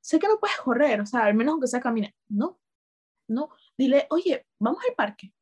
Sé 0.00 0.18
que 0.18 0.28
no 0.28 0.38
puedes 0.38 0.56
correr, 0.58 1.00
o 1.00 1.06
sea, 1.06 1.24
al 1.24 1.34
menos 1.34 1.52
aunque 1.52 1.66
sea 1.66 1.80
caminar. 1.80 2.14
No, 2.28 2.60
no. 3.28 3.48
Dile, 3.76 4.06
oye, 4.10 4.46
vamos 4.58 4.82
al 4.88 4.94
parque. 4.94 5.32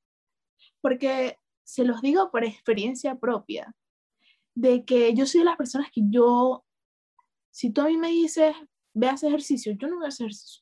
Porque 0.80 1.38
se 1.64 1.84
los 1.84 2.00
digo 2.00 2.30
por 2.30 2.44
experiencia 2.44 3.18
propia, 3.18 3.74
de 4.54 4.84
que 4.84 5.14
yo 5.14 5.26
soy 5.26 5.40
de 5.40 5.46
las 5.46 5.56
personas 5.56 5.90
que 5.92 6.02
yo, 6.08 6.64
si 7.50 7.70
tú 7.70 7.80
a 7.80 7.86
mí 7.86 7.96
me 7.96 8.08
dices, 8.08 8.54
ve 8.94 9.08
a 9.08 9.12
hacer 9.12 9.28
ejercicio, 9.28 9.72
yo 9.72 9.88
no 9.88 9.96
voy 9.96 10.06
a 10.06 10.08
hacer 10.08 10.26
ejercicio. 10.26 10.61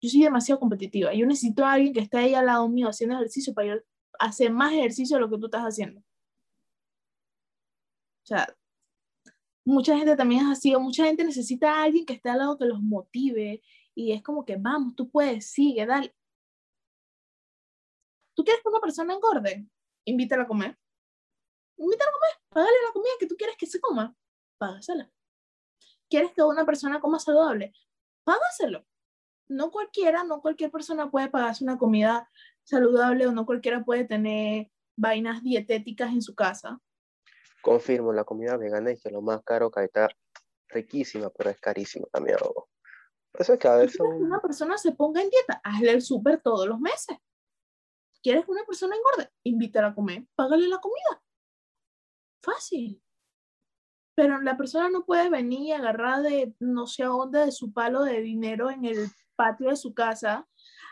Yo 0.00 0.10
soy 0.10 0.22
demasiado 0.22 0.58
competitiva. 0.58 1.14
Yo 1.14 1.26
necesito 1.26 1.64
a 1.64 1.72
alguien 1.72 1.92
que 1.92 2.00
esté 2.00 2.18
ahí 2.18 2.34
al 2.34 2.46
lado 2.46 2.68
mío 2.68 2.88
haciendo 2.88 3.16
ejercicio 3.16 3.54
para 3.54 3.68
yo 3.68 3.74
hacer 4.18 4.52
más 4.52 4.72
ejercicio 4.72 5.16
de 5.16 5.22
lo 5.22 5.30
que 5.30 5.38
tú 5.38 5.46
estás 5.46 5.62
haciendo. 5.62 6.00
O 6.00 8.26
sea, 8.26 8.46
mucha 9.64 9.96
gente 9.96 10.16
también 10.16 10.46
es 10.46 10.58
así, 10.58 10.74
mucha 10.76 11.04
gente 11.04 11.24
necesita 11.24 11.74
a 11.74 11.82
alguien 11.84 12.06
que 12.06 12.14
esté 12.14 12.30
al 12.30 12.38
lado 12.38 12.58
que 12.58 12.64
los 12.64 12.80
motive 12.80 13.62
y 13.94 14.12
es 14.12 14.22
como 14.22 14.44
que 14.44 14.56
vamos, 14.56 14.94
tú 14.94 15.10
puedes, 15.10 15.50
sigue, 15.50 15.84
dale. 15.86 16.14
¿Tú 18.34 18.44
quieres 18.44 18.62
que 18.62 18.68
una 18.68 18.80
persona 18.80 19.14
engorde? 19.14 19.66
Invítala 20.04 20.44
a 20.44 20.46
comer. 20.46 20.78
Invítala 21.76 22.10
a 22.10 22.12
comer, 22.12 22.30
págale 22.50 22.76
la 22.86 22.92
comida 22.92 23.12
que 23.18 23.26
tú 23.26 23.36
quieres 23.36 23.56
que 23.56 23.66
se 23.66 23.80
coma, 23.80 24.14
págasela. 24.58 25.10
¿Quieres 26.08 26.32
que 26.32 26.42
una 26.42 26.64
persona 26.64 27.00
coma 27.00 27.18
saludable? 27.18 27.72
Págaselo. 28.24 28.86
No 29.50 29.72
cualquiera, 29.72 30.22
no 30.22 30.40
cualquier 30.40 30.70
persona 30.70 31.10
puede 31.10 31.28
pagarse 31.28 31.64
una 31.64 31.76
comida 31.76 32.28
saludable 32.62 33.26
o 33.26 33.32
no 33.32 33.44
cualquiera 33.44 33.84
puede 33.84 34.04
tener 34.04 34.70
vainas 34.96 35.42
dietéticas 35.42 36.12
en 36.12 36.22
su 36.22 36.36
casa. 36.36 36.78
Confirmo, 37.60 38.12
la 38.12 38.24
comida 38.24 38.56
vegana 38.56 38.92
es 38.92 39.02
que 39.02 39.10
lo 39.10 39.22
más 39.22 39.42
caro 39.42 39.70
que 39.70 39.84
está 39.84 40.08
riquísima, 40.68 41.30
pero 41.30 41.50
es 41.50 41.60
carísima 41.60 42.06
también. 42.12 42.38
Por 42.38 43.40
eso 43.40 43.54
es 43.54 43.58
que 43.58 43.66
a 43.66 43.76
veces... 43.76 44.00
una 44.00 44.40
persona 44.40 44.78
se 44.78 44.92
ponga 44.92 45.20
en 45.20 45.30
dieta, 45.30 45.60
hazle 45.64 45.90
el 45.90 46.02
súper 46.02 46.40
todos 46.40 46.68
los 46.68 46.78
meses. 46.78 47.18
¿Quieres 48.22 48.44
que 48.44 48.52
una 48.52 48.64
persona 48.64 48.94
engorde? 48.94 49.32
Invítala 49.42 49.88
a 49.88 49.94
comer, 49.94 50.26
págale 50.36 50.68
la 50.68 50.78
comida. 50.78 51.22
Fácil. 52.40 53.02
Pero 54.14 54.40
la 54.42 54.56
persona 54.56 54.88
no 54.90 55.04
puede 55.04 55.28
venir 55.28 55.60
y 55.60 55.72
agarrar 55.72 56.22
de 56.22 56.54
no 56.60 56.86
sé 56.86 57.02
a 57.02 57.08
dónde 57.08 57.46
de 57.46 57.52
su 57.52 57.72
palo 57.72 58.04
de 58.04 58.20
dinero 58.20 58.70
en 58.70 58.84
el 58.84 59.10
patio 59.40 59.70
de 59.70 59.76
su 59.76 59.94
casa 59.94 60.46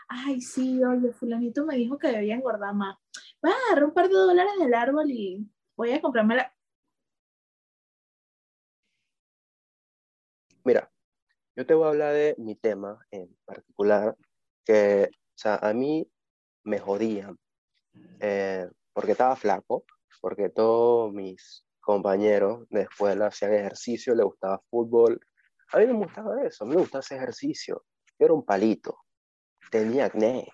ay, 0.09 0.41
sí, 0.41 0.83
oye, 0.83 1.13
fulanito 1.13 1.65
me 1.65 1.75
dijo 1.75 1.97
que 1.97 2.07
debía 2.09 2.35
engordar 2.35 2.73
más. 2.73 2.97
Voy 3.41 3.51
a 3.51 3.55
agarrar 3.55 3.85
un 3.85 3.93
par 3.93 4.09
de 4.09 4.15
dólares 4.15 4.53
del 4.59 4.73
árbol 4.73 5.11
y 5.11 5.47
voy 5.77 5.91
a 5.91 6.01
comprarme 6.01 6.35
la... 6.35 6.53
Mira, 10.63 10.91
yo 11.55 11.65
te 11.65 11.73
voy 11.73 11.85
a 11.85 11.89
hablar 11.89 12.13
de 12.13 12.35
mi 12.37 12.55
tema 12.55 12.99
en 13.11 13.35
particular, 13.45 14.17
que, 14.65 15.09
o 15.13 15.37
sea, 15.37 15.55
a 15.55 15.73
mí 15.73 16.11
me 16.63 16.79
jodían, 16.79 17.37
eh, 18.19 18.69
porque 18.93 19.13
estaba 19.13 19.35
flaco, 19.35 19.85
porque 20.21 20.49
todos 20.49 21.13
mis 21.13 21.65
compañeros 21.79 22.67
de 22.69 22.81
escuela 22.81 23.27
hacían 23.27 23.53
ejercicio, 23.53 24.13
les 24.15 24.25
gustaba 24.25 24.61
fútbol. 24.69 25.19
A 25.71 25.77
mí 25.77 25.85
no 25.85 25.93
me 25.93 26.05
gustaba 26.05 26.43
eso, 26.43 26.63
a 26.63 26.67
mí 26.67 26.75
me 26.75 26.81
gustaba 26.81 27.01
ese 27.01 27.15
ejercicio. 27.15 27.85
Era 28.19 28.33
un 28.33 28.45
palito 28.45 28.99
tenía 29.69 30.05
acné. 30.05 30.47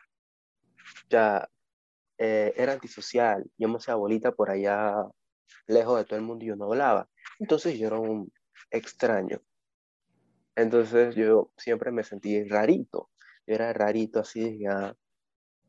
Ya 1.10 1.50
eh, 2.18 2.54
era 2.56 2.74
antisocial. 2.74 3.46
Yo 3.58 3.68
me 3.68 3.78
hacía 3.78 3.96
bolita 3.96 4.32
por 4.32 4.50
allá, 4.50 5.06
lejos 5.68 5.98
de 6.00 6.06
todo 6.06 6.20
el 6.20 6.26
mundo 6.26 6.46
y 6.46 6.50
yo 6.50 6.56
no 6.56 6.66
hablaba. 6.66 7.10
Entonces 7.40 7.78
yo 7.80 7.88
era 7.88 8.00
un 8.00 8.32
extraño. 8.72 9.42
Entonces 10.56 11.16
yo 11.16 11.52
siempre 11.58 11.92
me 11.92 12.04
sentí 12.04 12.44
rarito. 12.46 13.10
Yo 13.48 13.56
era 13.56 13.74
rarito 13.74 14.20
así, 14.20 14.60
ya. 14.60 14.96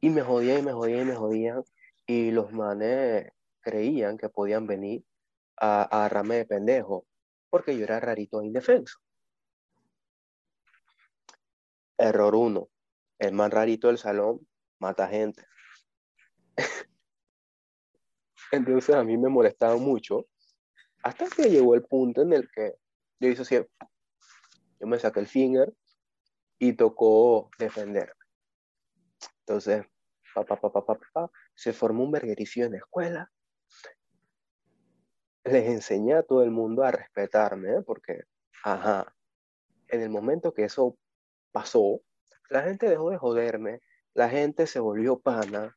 Y 0.00 0.10
me 0.10 0.22
jodían 0.22 0.60
y 0.60 0.62
me 0.62 0.72
jodían 0.72 1.02
y 1.02 1.04
me 1.04 1.16
jodían. 1.16 1.62
Y 2.06 2.30
los 2.30 2.52
manes 2.52 3.32
creían 3.60 4.16
que 4.16 4.28
podían 4.28 4.66
venir 4.66 5.04
a, 5.56 5.82
a 5.82 6.00
agarrarme 6.00 6.36
de 6.36 6.46
pendejo 6.46 7.06
porque 7.50 7.76
yo 7.76 7.84
era 7.84 8.00
rarito 8.00 8.40
e 8.40 8.46
indefenso. 8.46 8.98
Error 11.98 12.34
uno 12.34 12.68
el 13.18 13.32
más 13.32 13.50
rarito 13.50 13.88
del 13.88 13.98
salón 13.98 14.46
mata 14.78 15.08
gente. 15.08 15.46
Entonces 18.52 18.94
a 18.94 19.04
mí 19.04 19.16
me 19.16 19.28
molestaba 19.28 19.76
mucho 19.76 20.26
hasta 21.02 21.28
que 21.28 21.50
llegó 21.50 21.74
el 21.74 21.84
punto 21.84 22.22
en 22.22 22.32
el 22.32 22.50
que 22.50 22.74
yo 23.20 23.28
hice 23.28 23.42
así, 23.42 23.54
yo 24.80 24.86
me 24.86 24.98
saqué 24.98 25.20
el 25.20 25.26
finger 25.26 25.72
y 26.58 26.72
tocó 26.74 27.50
defenderme. 27.58 28.12
Entonces, 29.40 29.86
papá, 30.34 30.60
papá, 30.60 30.84
papá, 30.84 31.30
se 31.54 31.72
formó 31.72 32.04
un 32.04 32.10
verguericio 32.10 32.66
en 32.66 32.72
la 32.72 32.78
escuela. 32.78 33.32
Les 35.44 35.68
enseñé 35.68 36.14
a 36.14 36.22
todo 36.22 36.42
el 36.42 36.50
mundo 36.50 36.82
a 36.82 36.90
respetarme, 36.90 37.76
¿eh? 37.76 37.82
porque, 37.86 38.24
ajá, 38.64 39.14
en 39.88 40.00
el 40.00 40.10
momento 40.10 40.52
que 40.52 40.64
eso 40.64 40.98
pasó, 41.56 42.02
la 42.50 42.64
gente 42.64 42.86
dejó 42.86 43.08
de 43.08 43.16
joderme, 43.16 43.80
la 44.12 44.28
gente 44.28 44.66
se 44.66 44.78
volvió 44.78 45.18
pana. 45.18 45.74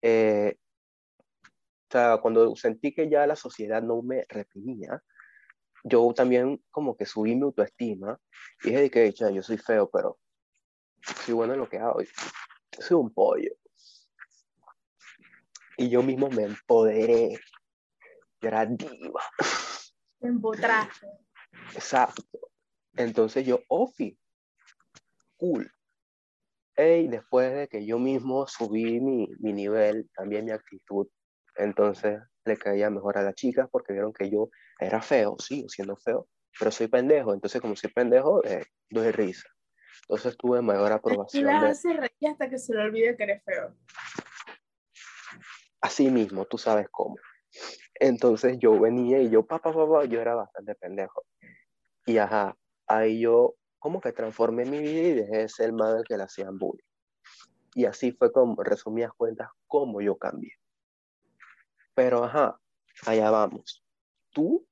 Eh, 0.00 0.56
o 1.42 1.90
sea, 1.90 2.16
cuando 2.16 2.56
sentí 2.56 2.94
que 2.94 3.10
ya 3.10 3.26
la 3.26 3.36
sociedad 3.36 3.82
no 3.82 4.00
me 4.00 4.24
reprimía, 4.30 5.02
yo 5.84 6.10
también 6.14 6.64
como 6.70 6.96
que 6.96 7.04
subí 7.04 7.36
mi 7.36 7.42
autoestima 7.42 8.18
y 8.64 8.70
dije 8.70 8.90
que 8.90 9.12
yo 9.12 9.42
soy 9.42 9.58
feo, 9.58 9.90
pero 9.90 10.18
soy 11.02 11.34
bueno 11.34 11.52
en 11.52 11.60
lo 11.60 11.68
que 11.68 11.76
hago. 11.76 12.00
Soy 12.78 12.96
un 12.96 13.12
pollo. 13.12 13.52
Y 15.76 15.90
yo 15.90 16.02
mismo 16.02 16.30
me 16.30 16.44
empoderé. 16.44 17.38
Yo 18.40 18.48
era 18.48 18.64
diva. 18.64 19.22
Te 20.20 20.26
empotraste. 20.26 21.06
Exacto. 21.74 22.22
Entonces 22.96 23.46
yo, 23.46 23.60
Ofi, 23.68 24.18
cool. 25.38 25.70
Y 26.76 27.08
después 27.08 27.52
de 27.52 27.66
que 27.66 27.84
yo 27.84 27.98
mismo 27.98 28.46
subí 28.46 29.00
mi, 29.00 29.26
mi 29.40 29.52
nivel, 29.52 30.08
también 30.14 30.44
mi 30.44 30.52
actitud, 30.52 31.08
entonces 31.56 32.20
le 32.44 32.56
caía 32.56 32.88
mejor 32.88 33.18
a 33.18 33.22
las 33.22 33.34
chicas 33.34 33.68
porque 33.70 33.92
vieron 33.92 34.12
que 34.12 34.30
yo 34.30 34.48
era 34.78 35.02
feo, 35.02 35.36
sigo 35.38 35.68
siendo 35.68 35.96
feo, 35.96 36.28
pero 36.58 36.70
soy 36.70 36.86
pendejo, 36.86 37.34
entonces 37.34 37.60
como 37.60 37.74
soy 37.74 37.90
pendejo, 37.90 38.44
eh, 38.44 38.64
doy 38.90 39.10
risa. 39.10 39.48
Entonces 40.02 40.36
tuve 40.38 40.62
mayor 40.62 40.92
aprobación. 40.92 41.42
Y 41.42 41.46
la 41.46 41.68
hace 41.68 41.92
reír 41.92 42.30
hasta 42.30 42.48
que 42.48 42.58
se 42.58 42.74
le 42.74 42.82
olvide 42.82 43.16
que 43.16 43.24
eres 43.24 43.42
feo. 43.44 43.74
Así 45.80 46.10
mismo, 46.10 46.44
tú 46.44 46.58
sabes 46.58 46.86
cómo. 46.90 47.16
Entonces 47.94 48.56
yo 48.60 48.78
venía 48.78 49.20
y 49.20 49.30
yo, 49.30 49.44
papá, 49.44 49.72
papá, 49.72 50.04
yo 50.04 50.20
era 50.20 50.34
bastante 50.34 50.74
pendejo. 50.76 51.24
Y 52.06 52.18
ajá, 52.18 52.56
ahí 52.86 53.20
yo 53.20 53.56
como 53.78 54.00
que 54.00 54.12
transformé 54.12 54.64
mi 54.64 54.78
vida 54.78 55.08
y 55.08 55.12
dejé 55.14 55.36
de 55.38 55.48
ser 55.48 55.70
el 55.70 56.04
que 56.06 56.16
le 56.16 56.24
hacían 56.24 56.58
bullying. 56.58 56.84
Y 57.74 57.84
así 57.84 58.12
fue 58.12 58.32
como, 58.32 58.62
resumías 58.62 59.12
cuentas, 59.16 59.48
cómo 59.66 60.00
yo 60.00 60.16
cambié. 60.16 60.52
Pero, 61.94 62.24
ajá, 62.24 62.60
allá 63.06 63.30
vamos. 63.30 63.84
Tú 64.30 64.66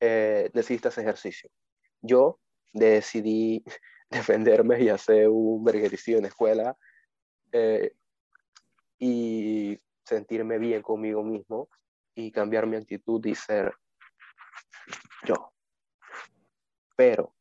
eh, 0.00 0.50
decidiste 0.52 0.88
ejercicio. 0.88 1.50
Yo 2.00 2.40
decidí 2.72 3.64
defenderme 4.10 4.82
y 4.82 4.88
hacer 4.88 5.28
un 5.28 5.64
verguericio 5.64 6.16
en 6.16 6.22
la 6.22 6.28
escuela 6.28 6.76
eh, 7.52 7.94
y 8.98 9.78
sentirme 10.04 10.58
bien 10.58 10.82
conmigo 10.82 11.22
mismo 11.22 11.68
y 12.14 12.30
cambiar 12.30 12.66
mi 12.66 12.76
actitud 12.76 13.24
y 13.26 13.34
ser 13.34 13.72
yo. 15.24 15.52
Pero 16.96 17.34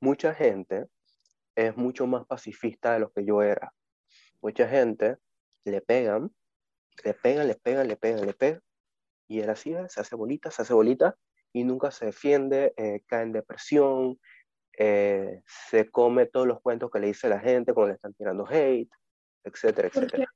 mucha 0.00 0.34
gente 0.34 0.86
es 1.54 1.76
mucho 1.76 2.06
más 2.06 2.26
pacifista 2.26 2.94
de 2.94 3.00
lo 3.00 3.12
que 3.12 3.24
yo 3.24 3.42
era. 3.42 3.72
Mucha 4.40 4.66
gente 4.68 5.18
le 5.64 5.80
pegan, 5.80 6.34
le 7.04 7.14
pegan, 7.14 7.46
le 7.46 7.54
pegan, 7.54 7.88
le 7.88 7.96
pegan, 7.96 8.26
le 8.26 8.34
pegan, 8.34 8.62
y 9.28 9.40
él 9.40 9.50
así 9.50 9.74
se 9.88 10.00
hace 10.00 10.16
bolita, 10.16 10.50
se 10.50 10.62
hace 10.62 10.74
bolita, 10.74 11.16
y 11.52 11.64
nunca 11.64 11.90
se 11.90 12.06
defiende, 12.06 12.72
eh, 12.76 13.02
cae 13.06 13.22
en 13.22 13.32
depresión, 13.32 14.18
eh, 14.78 15.42
se 15.46 15.90
come 15.90 16.26
todos 16.26 16.46
los 16.46 16.60
cuentos 16.60 16.90
que 16.90 17.00
le 17.00 17.08
dice 17.08 17.28
la 17.28 17.40
gente 17.40 17.74
cuando 17.74 17.88
le 17.88 17.94
están 17.94 18.14
tirando 18.14 18.46
hate, 18.48 18.90
etcétera, 19.44 19.88
etcétera. 19.88 20.26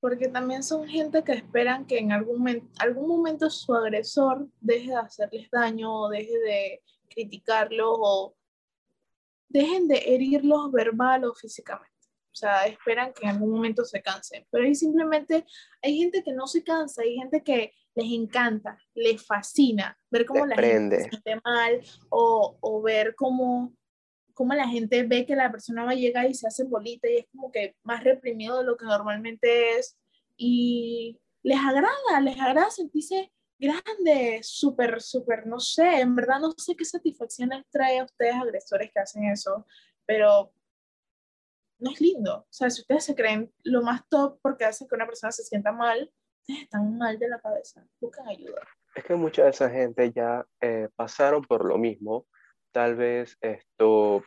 Porque, 0.00 0.28
también 0.28 0.62
son 0.62 0.88
gente 0.88 1.22
que 1.22 1.32
esperan 1.32 1.86
que 1.86 1.98
en 1.98 2.12
algún, 2.12 2.70
algún 2.78 3.06
momento 3.06 3.50
su 3.50 3.74
agresor 3.74 4.48
deje 4.60 4.88
de 4.88 4.96
hacerles 4.96 5.50
daño 5.50 5.92
o 5.92 6.08
deje 6.08 6.38
de 6.38 6.82
criticarlo 7.08 7.92
o 7.94 8.34
dejen 9.50 9.88
de 9.88 9.98
herirlos 10.06 10.72
verbal 10.72 11.24
o 11.24 11.34
físicamente. 11.34 11.90
O 12.32 12.36
sea, 12.40 12.66
esperan 12.66 13.12
que 13.12 13.26
en 13.26 13.32
algún 13.32 13.50
momento 13.50 13.84
se 13.84 14.00
cansen. 14.00 14.46
Pero 14.50 14.64
ahí 14.64 14.74
simplemente 14.74 15.44
hay 15.82 15.98
gente 15.98 16.22
que 16.22 16.32
no 16.32 16.46
se 16.46 16.62
cansa, 16.62 17.02
hay 17.02 17.16
gente 17.16 17.42
que 17.42 17.74
les 17.94 18.12
encanta, 18.12 18.78
les 18.94 19.24
fascina 19.26 19.98
ver 20.10 20.24
cómo 20.24 20.46
la 20.46 20.54
gente 20.54 21.02
se 21.02 21.10
siente 21.10 21.40
mal 21.44 21.80
o, 22.08 22.56
o 22.60 22.82
ver 22.82 23.16
cómo, 23.16 23.74
cómo, 24.32 24.54
la 24.54 24.68
gente 24.68 25.02
ve 25.02 25.26
que 25.26 25.34
la 25.34 25.50
persona 25.50 25.84
va 25.84 25.90
a 25.90 25.96
llegar 25.96 26.30
y 26.30 26.34
se 26.34 26.46
hace 26.46 26.62
bolita 26.62 27.10
y 27.10 27.16
es 27.16 27.26
como 27.32 27.50
que 27.50 27.74
más 27.82 28.04
reprimido 28.04 28.58
de 28.58 28.64
lo 28.64 28.76
que 28.76 28.84
normalmente 28.84 29.76
es 29.76 29.98
y 30.36 31.20
les 31.42 31.58
agrada, 31.58 32.20
les 32.22 32.40
agrada 32.40 32.70
sentirse 32.70 33.32
grande, 33.60 34.40
súper, 34.42 35.00
súper, 35.00 35.46
no 35.46 35.60
sé, 35.60 36.00
en 36.00 36.16
verdad 36.16 36.40
no 36.40 36.52
sé 36.56 36.74
qué 36.74 36.84
satisfacción 36.84 37.50
les 37.50 37.68
trae 37.68 38.00
a 38.00 38.04
ustedes 38.04 38.34
agresores 38.34 38.90
que 38.92 39.00
hacen 39.00 39.24
eso, 39.24 39.66
pero 40.06 40.52
no 41.78 41.90
es 41.90 42.00
lindo. 42.00 42.38
O 42.38 42.52
sea, 42.52 42.70
si 42.70 42.80
ustedes 42.80 43.04
se 43.04 43.14
creen 43.14 43.52
lo 43.62 43.82
más 43.82 44.08
top 44.08 44.38
porque 44.42 44.64
hace 44.64 44.86
que 44.88 44.94
una 44.94 45.06
persona 45.06 45.30
se 45.30 45.44
sienta 45.44 45.72
mal, 45.72 46.10
ustedes 46.40 46.62
están 46.62 46.96
mal 46.96 47.18
de 47.18 47.28
la 47.28 47.40
cabeza, 47.40 47.86
buscan 48.00 48.28
ayuda. 48.28 48.62
Es 48.94 49.04
que 49.04 49.14
mucha 49.14 49.44
de 49.44 49.50
esa 49.50 49.70
gente 49.70 50.10
ya 50.12 50.44
eh, 50.60 50.88
pasaron 50.96 51.42
por 51.42 51.64
lo 51.64 51.78
mismo, 51.78 52.26
tal 52.72 52.96
vez 52.96 53.36
esto... 53.40 54.24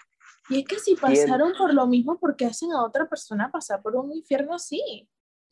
Y 0.50 0.60
es 0.60 0.66
que 0.66 0.78
si 0.78 0.96
pasaron 0.96 1.54
por 1.58 1.74
lo 1.74 1.88
mismo, 1.88 2.20
¿por 2.20 2.36
qué 2.36 2.46
hacen 2.46 2.72
a 2.74 2.84
otra 2.84 3.08
persona 3.08 3.50
pasar 3.50 3.82
por 3.82 3.96
un 3.96 4.12
infierno 4.12 4.54
así? 4.54 5.10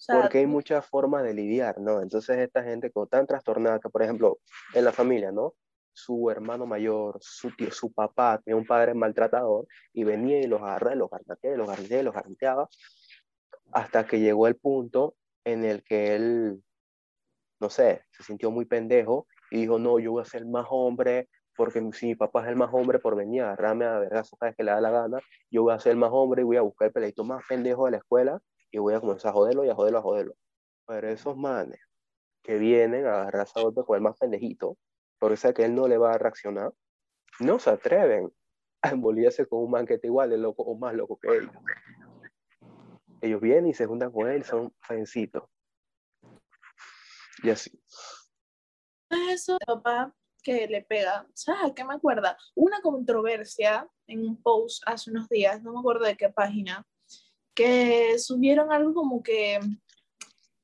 Porque 0.07 0.39
hay 0.39 0.47
muchas 0.47 0.85
formas 0.85 1.23
de 1.23 1.33
lidiar, 1.33 1.79
¿no? 1.79 2.01
Entonces 2.01 2.37
esta 2.39 2.63
gente 2.63 2.91
como 2.91 3.07
tan 3.07 3.27
trastornada 3.27 3.79
que, 3.79 3.89
por 3.89 4.01
ejemplo, 4.01 4.39
en 4.73 4.85
la 4.85 4.91
familia, 4.91 5.31
¿no? 5.31 5.53
Su 5.93 6.29
hermano 6.29 6.65
mayor, 6.65 7.17
su 7.21 7.51
tío, 7.55 7.71
su 7.71 7.91
papá 7.91 8.41
tenía 8.43 8.57
un 8.57 8.65
padre 8.65 8.93
maltratador 8.93 9.67
y 9.93 10.03
venía 10.03 10.39
y 10.39 10.47
los 10.47 10.61
agarraba, 10.61 10.95
los 10.95 11.09
garganteaba, 11.09 11.57
los 11.57 11.67
garganteaba, 11.67 12.03
los 12.03 12.13
garganteaba, 12.13 12.69
hasta 13.73 14.05
que 14.05 14.19
llegó 14.19 14.47
el 14.47 14.55
punto 14.55 15.15
en 15.43 15.65
el 15.65 15.83
que 15.83 16.15
él, 16.15 16.63
no 17.59 17.69
sé, 17.69 18.03
se 18.11 18.23
sintió 18.23 18.51
muy 18.51 18.65
pendejo 18.65 19.27
y 19.49 19.61
dijo, 19.61 19.79
no, 19.79 19.99
yo 19.99 20.11
voy 20.11 20.21
a 20.21 20.25
ser 20.25 20.45
más 20.45 20.65
hombre, 20.69 21.29
porque 21.55 21.81
si 21.93 22.07
mi 22.07 22.15
papá 22.15 22.43
es 22.43 22.47
el 22.47 22.55
más 22.55 22.73
hombre 22.73 22.99
por 22.99 23.15
venir 23.15 23.41
a 23.41 23.47
agarrarme 23.47 23.85
a 23.85 23.99
verdad, 23.99 24.25
cada 24.39 24.49
vez 24.49 24.55
que 24.55 24.63
le 24.63 24.71
da 24.71 24.81
la 24.81 24.89
gana, 24.89 25.19
yo 25.51 25.63
voy 25.63 25.73
a 25.73 25.79
ser 25.79 25.95
más 25.95 26.09
hombre 26.13 26.41
y 26.41 26.45
voy 26.45 26.57
a 26.57 26.61
buscar 26.61 26.87
el 26.87 26.93
peleito 26.93 27.23
más 27.23 27.43
pendejo 27.47 27.85
de 27.85 27.91
la 27.91 27.97
escuela 27.97 28.41
y 28.71 28.79
voy 28.79 28.93
a 28.93 29.01
comenzar 29.01 29.29
a 29.29 29.33
joderlo 29.33 29.65
y 29.65 29.69
a 29.69 29.75
joderlo, 29.75 29.99
a 29.99 30.01
joderlo. 30.01 30.35
Pero 30.87 31.09
esos 31.09 31.37
manes 31.37 31.79
que 32.41 32.57
vienen 32.57 33.05
a 33.05 33.21
agarrar 33.21 33.47
a 33.53 33.61
otro 33.61 33.85
con 33.85 33.95
el 33.95 34.01
más 34.01 34.17
pendejito, 34.17 34.77
porque 35.19 35.37
sabe 35.37 35.53
que 35.53 35.65
él 35.65 35.75
no 35.75 35.87
le 35.87 35.97
va 35.97 36.13
a 36.13 36.17
reaccionar, 36.17 36.73
no 37.39 37.59
se 37.59 37.69
atreven 37.69 38.31
a 38.81 38.89
envolverse 38.89 39.45
con 39.45 39.63
un 39.63 39.71
man 39.71 39.85
que 39.85 39.95
está 39.95 40.07
igual 40.07 40.29
de 40.29 40.37
loco 40.37 40.63
o 40.63 40.75
más 40.77 40.93
loco 40.93 41.19
que 41.19 41.37
ellos. 41.37 41.51
Ellos 43.21 43.41
vienen 43.41 43.67
y 43.67 43.73
se 43.73 43.85
juntan 43.85 44.11
con 44.11 44.27
él, 44.27 44.43
son 44.43 44.73
jovencitos. 44.87 45.43
Y 47.43 47.49
así. 47.51 47.71
Eso, 49.29 49.57
papá, 49.65 50.15
que 50.41 50.67
le 50.67 50.81
pega. 50.81 51.27
¿Sabes 51.33 51.73
qué 51.75 51.83
me 51.83 51.93
acuerda? 51.93 52.37
Una 52.55 52.81
controversia 52.81 53.87
en 54.07 54.21
un 54.27 54.41
post 54.41 54.83
hace 54.87 55.11
unos 55.11 55.29
días, 55.29 55.61
no 55.61 55.73
me 55.73 55.79
acuerdo 55.79 56.05
de 56.05 56.17
qué 56.17 56.29
página, 56.29 56.85
que 57.61 58.19
subieron 58.19 58.71
algo 58.71 58.93
como 58.93 59.21
que 59.21 59.59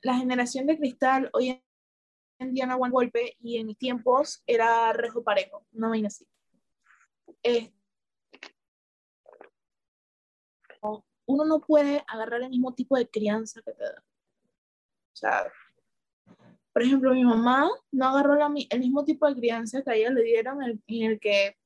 la 0.02 0.16
generación 0.16 0.66
de 0.66 0.78
cristal 0.78 1.30
hoy 1.34 1.62
en 2.40 2.54
día 2.54 2.66
no 2.66 2.74
aguanta 2.74 2.94
golpe 2.94 3.36
y 3.40 3.58
en 3.58 3.68
mis 3.68 3.78
tiempos 3.78 4.44
era 4.48 4.94
rejo 4.94 5.24
parejo, 5.24 5.66
no 5.72 5.90
vaina 5.90 6.08
así. 6.08 6.26
uno 11.26 11.46
no 11.46 11.60
puede 11.60 12.04
agarrar 12.08 12.42
el 12.42 12.50
mismo 12.50 12.74
tipo 12.74 12.98
de 12.98 13.08
crianza 13.08 13.62
que 13.62 13.74
te 13.74 13.84
da. 13.84 14.04
O 15.14 15.16
sea, 15.16 15.52
por 16.72 16.84
ejemplo, 16.84 17.14
mi 17.14 17.26
mamá 17.26 17.70
no 17.92 18.06
agarró 18.08 18.36
la, 18.36 18.52
el 18.70 18.80
mismo 18.80 19.04
tipo 19.04 19.28
de 19.28 19.36
crianza 19.36 19.82
que 19.84 19.92
a 19.92 19.96
ella 19.96 20.12
le 20.12 20.24
dieron 20.24 20.64
en 20.64 20.82
el 21.04 21.20
que 21.20 21.58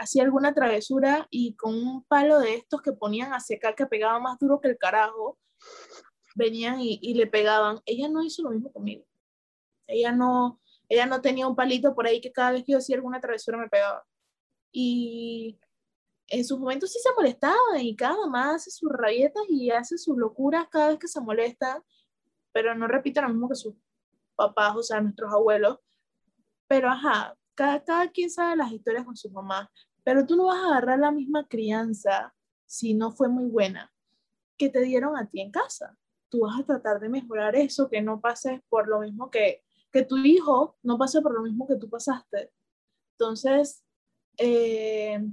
hacía 0.00 0.22
alguna 0.22 0.54
travesura 0.54 1.26
y 1.30 1.54
con 1.56 1.74
un 1.74 2.02
palo 2.04 2.38
de 2.38 2.54
estos 2.54 2.80
que 2.80 2.92
ponían 2.92 3.34
a 3.34 3.40
secar 3.40 3.74
que 3.74 3.86
pegaba 3.86 4.18
más 4.18 4.38
duro 4.38 4.58
que 4.58 4.68
el 4.68 4.78
carajo, 4.78 5.38
venían 6.34 6.80
y, 6.80 7.14
le 7.14 7.26
pegaban. 7.26 7.80
Ella 7.84 8.08
no 8.08 8.22
hizo 8.22 8.42
lo 8.42 8.50
mismo 8.50 8.72
conmigo. 8.72 9.04
Ella 9.86 10.12
no, 10.12 10.58
ella 10.88 11.04
no 11.04 11.20
tenía 11.20 11.46
un 11.46 11.54
palito 11.54 11.94
por 11.94 12.06
ahí 12.06 12.20
que 12.20 12.32
cada 12.32 12.52
vez 12.52 12.64
que 12.64 12.72
yo 12.72 12.78
hacía 12.78 12.96
alguna 12.96 13.20
travesura 13.20 13.58
me 13.58 13.68
pegaba. 13.68 14.06
Y 14.72 15.58
en 16.28 16.46
sus 16.46 16.58
momentos 16.58 16.92
sí 16.92 16.98
se 17.02 17.12
molestaba 17.14 17.78
y 17.78 17.94
cada 17.94 18.16
mamá 18.16 18.54
hace 18.54 18.70
sus 18.70 18.90
rabietas 18.90 19.42
y 19.50 19.70
hace 19.70 19.98
sus 19.98 20.16
locuras 20.16 20.66
cada 20.70 20.88
vez 20.88 20.98
que 20.98 21.08
se 21.08 21.20
molesta, 21.20 21.84
pero 22.52 22.74
no 22.74 22.86
repite 22.86 23.20
lo 23.20 23.28
mismo 23.28 23.50
que 23.50 23.56
sus 23.56 23.74
papás, 24.34 24.76
o 24.76 24.82
sea, 24.82 25.02
nuestros 25.02 25.30
abuelos. 25.30 25.78
Pero 26.68 26.88
ajá, 26.88 27.36
cada, 27.54 27.84
cada 27.84 28.08
quien 28.10 28.30
sabe 28.30 28.56
las 28.56 28.72
historias 28.72 29.04
con 29.04 29.16
su 29.16 29.28
mamá. 29.30 29.70
Pero 30.10 30.26
tú 30.26 30.34
no 30.34 30.46
vas 30.46 30.58
a 30.58 30.66
agarrar 30.66 30.98
la 30.98 31.12
misma 31.12 31.46
crianza 31.46 32.34
si 32.66 32.94
no 32.94 33.12
fue 33.12 33.28
muy 33.28 33.46
buena 33.46 33.94
que 34.58 34.68
te 34.68 34.80
dieron 34.80 35.16
a 35.16 35.30
ti 35.30 35.40
en 35.40 35.52
casa. 35.52 35.96
Tú 36.28 36.40
vas 36.40 36.58
a 36.58 36.64
tratar 36.64 36.98
de 36.98 37.08
mejorar 37.08 37.54
eso, 37.54 37.88
que 37.88 38.02
no 38.02 38.20
pases 38.20 38.60
por 38.68 38.88
lo 38.88 38.98
mismo 38.98 39.30
que, 39.30 39.62
que 39.92 40.02
tu 40.02 40.16
hijo 40.16 40.76
no 40.82 40.98
pase 40.98 41.22
por 41.22 41.32
lo 41.32 41.42
mismo 41.42 41.64
que 41.68 41.76
tú 41.76 41.88
pasaste. 41.88 42.50
Entonces, 43.12 43.84
eh, 44.36 45.24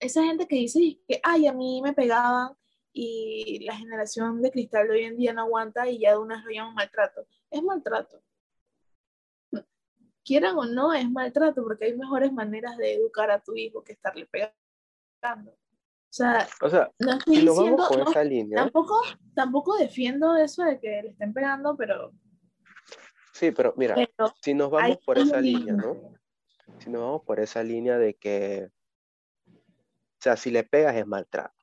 esa 0.00 0.24
gente 0.24 0.48
que 0.48 0.56
dice 0.56 1.00
que, 1.06 1.20
ay, 1.22 1.46
a 1.46 1.52
mí 1.52 1.80
me 1.80 1.92
pegaban 1.92 2.56
y 2.92 3.64
la 3.64 3.76
generación 3.76 4.42
de 4.42 4.50
cristal 4.50 4.88
de 4.88 4.94
hoy 4.94 5.04
en 5.04 5.16
día 5.16 5.32
no 5.32 5.42
aguanta 5.42 5.88
y 5.88 6.00
ya 6.00 6.14
de 6.14 6.18
una 6.18 6.42
lo 6.42 6.50
llaman 6.50 6.74
maltrato. 6.74 7.28
Es 7.48 7.62
maltrato 7.62 8.24
quieran 10.28 10.58
o 10.58 10.66
no, 10.66 10.92
es 10.92 11.10
maltrato, 11.10 11.62
porque 11.62 11.86
hay 11.86 11.96
mejores 11.96 12.30
maneras 12.32 12.76
de 12.76 12.94
educar 12.94 13.30
a 13.30 13.40
tu 13.40 13.56
hijo 13.56 13.82
que 13.82 13.94
estarle 13.94 14.26
pegando. 14.26 15.52
O 15.52 16.10
sea, 16.10 16.46
no 16.98 17.12
estoy 17.12 17.36
diciendo, 17.40 17.88
esa 18.06 18.24
línea. 18.24 18.62
Tampoco, 18.62 19.00
tampoco 19.34 19.76
defiendo 19.78 20.36
eso 20.36 20.62
de 20.64 20.78
que 20.78 21.02
le 21.02 21.08
estén 21.08 21.32
pegando, 21.32 21.76
pero. 21.76 22.12
Sí, 23.32 23.52
pero 23.52 23.72
mira, 23.76 23.96
si 24.42 24.52
nos 24.52 24.70
vamos 24.70 24.98
por 25.04 25.16
esa 25.18 25.40
línea, 25.40 25.72
¿no? 25.72 25.96
Si 26.78 26.90
nos 26.90 27.00
vamos 27.00 27.22
por 27.22 27.40
esa 27.40 27.62
línea 27.62 27.96
de 27.96 28.14
que, 28.14 28.68
o 29.46 30.20
sea, 30.20 30.36
si 30.36 30.50
le 30.50 30.62
pegas 30.64 30.94
es 30.96 31.06
maltrato. 31.06 31.54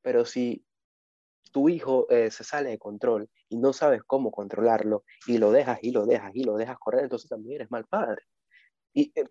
Pero 0.00 0.24
si 0.24 0.64
tu 1.52 1.68
hijo 1.68 2.06
eh, 2.10 2.30
se 2.30 2.44
sale 2.44 2.70
de 2.70 2.78
control 2.78 3.28
y 3.48 3.56
no 3.58 3.72
sabes 3.72 4.02
cómo 4.04 4.30
controlarlo 4.30 5.04
y 5.26 5.38
lo 5.38 5.52
dejas 5.52 5.78
y 5.82 5.90
lo 5.90 6.06
dejas 6.06 6.32
y 6.34 6.44
lo 6.44 6.56
dejas 6.56 6.78
correr, 6.78 7.04
entonces 7.04 7.28
también 7.28 7.56
eres 7.56 7.70
mal 7.70 7.84
padre. 7.86 8.22
Y 8.94 9.12
eh, 9.14 9.24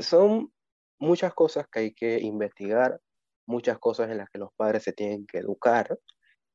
son 0.00 0.52
muchas 0.98 1.34
cosas 1.34 1.66
que 1.68 1.78
hay 1.80 1.94
que 1.94 2.18
investigar, 2.20 3.00
muchas 3.46 3.78
cosas 3.78 4.10
en 4.10 4.18
las 4.18 4.30
que 4.30 4.38
los 4.38 4.52
padres 4.54 4.82
se 4.82 4.92
tienen 4.92 5.26
que 5.26 5.38
educar. 5.38 5.98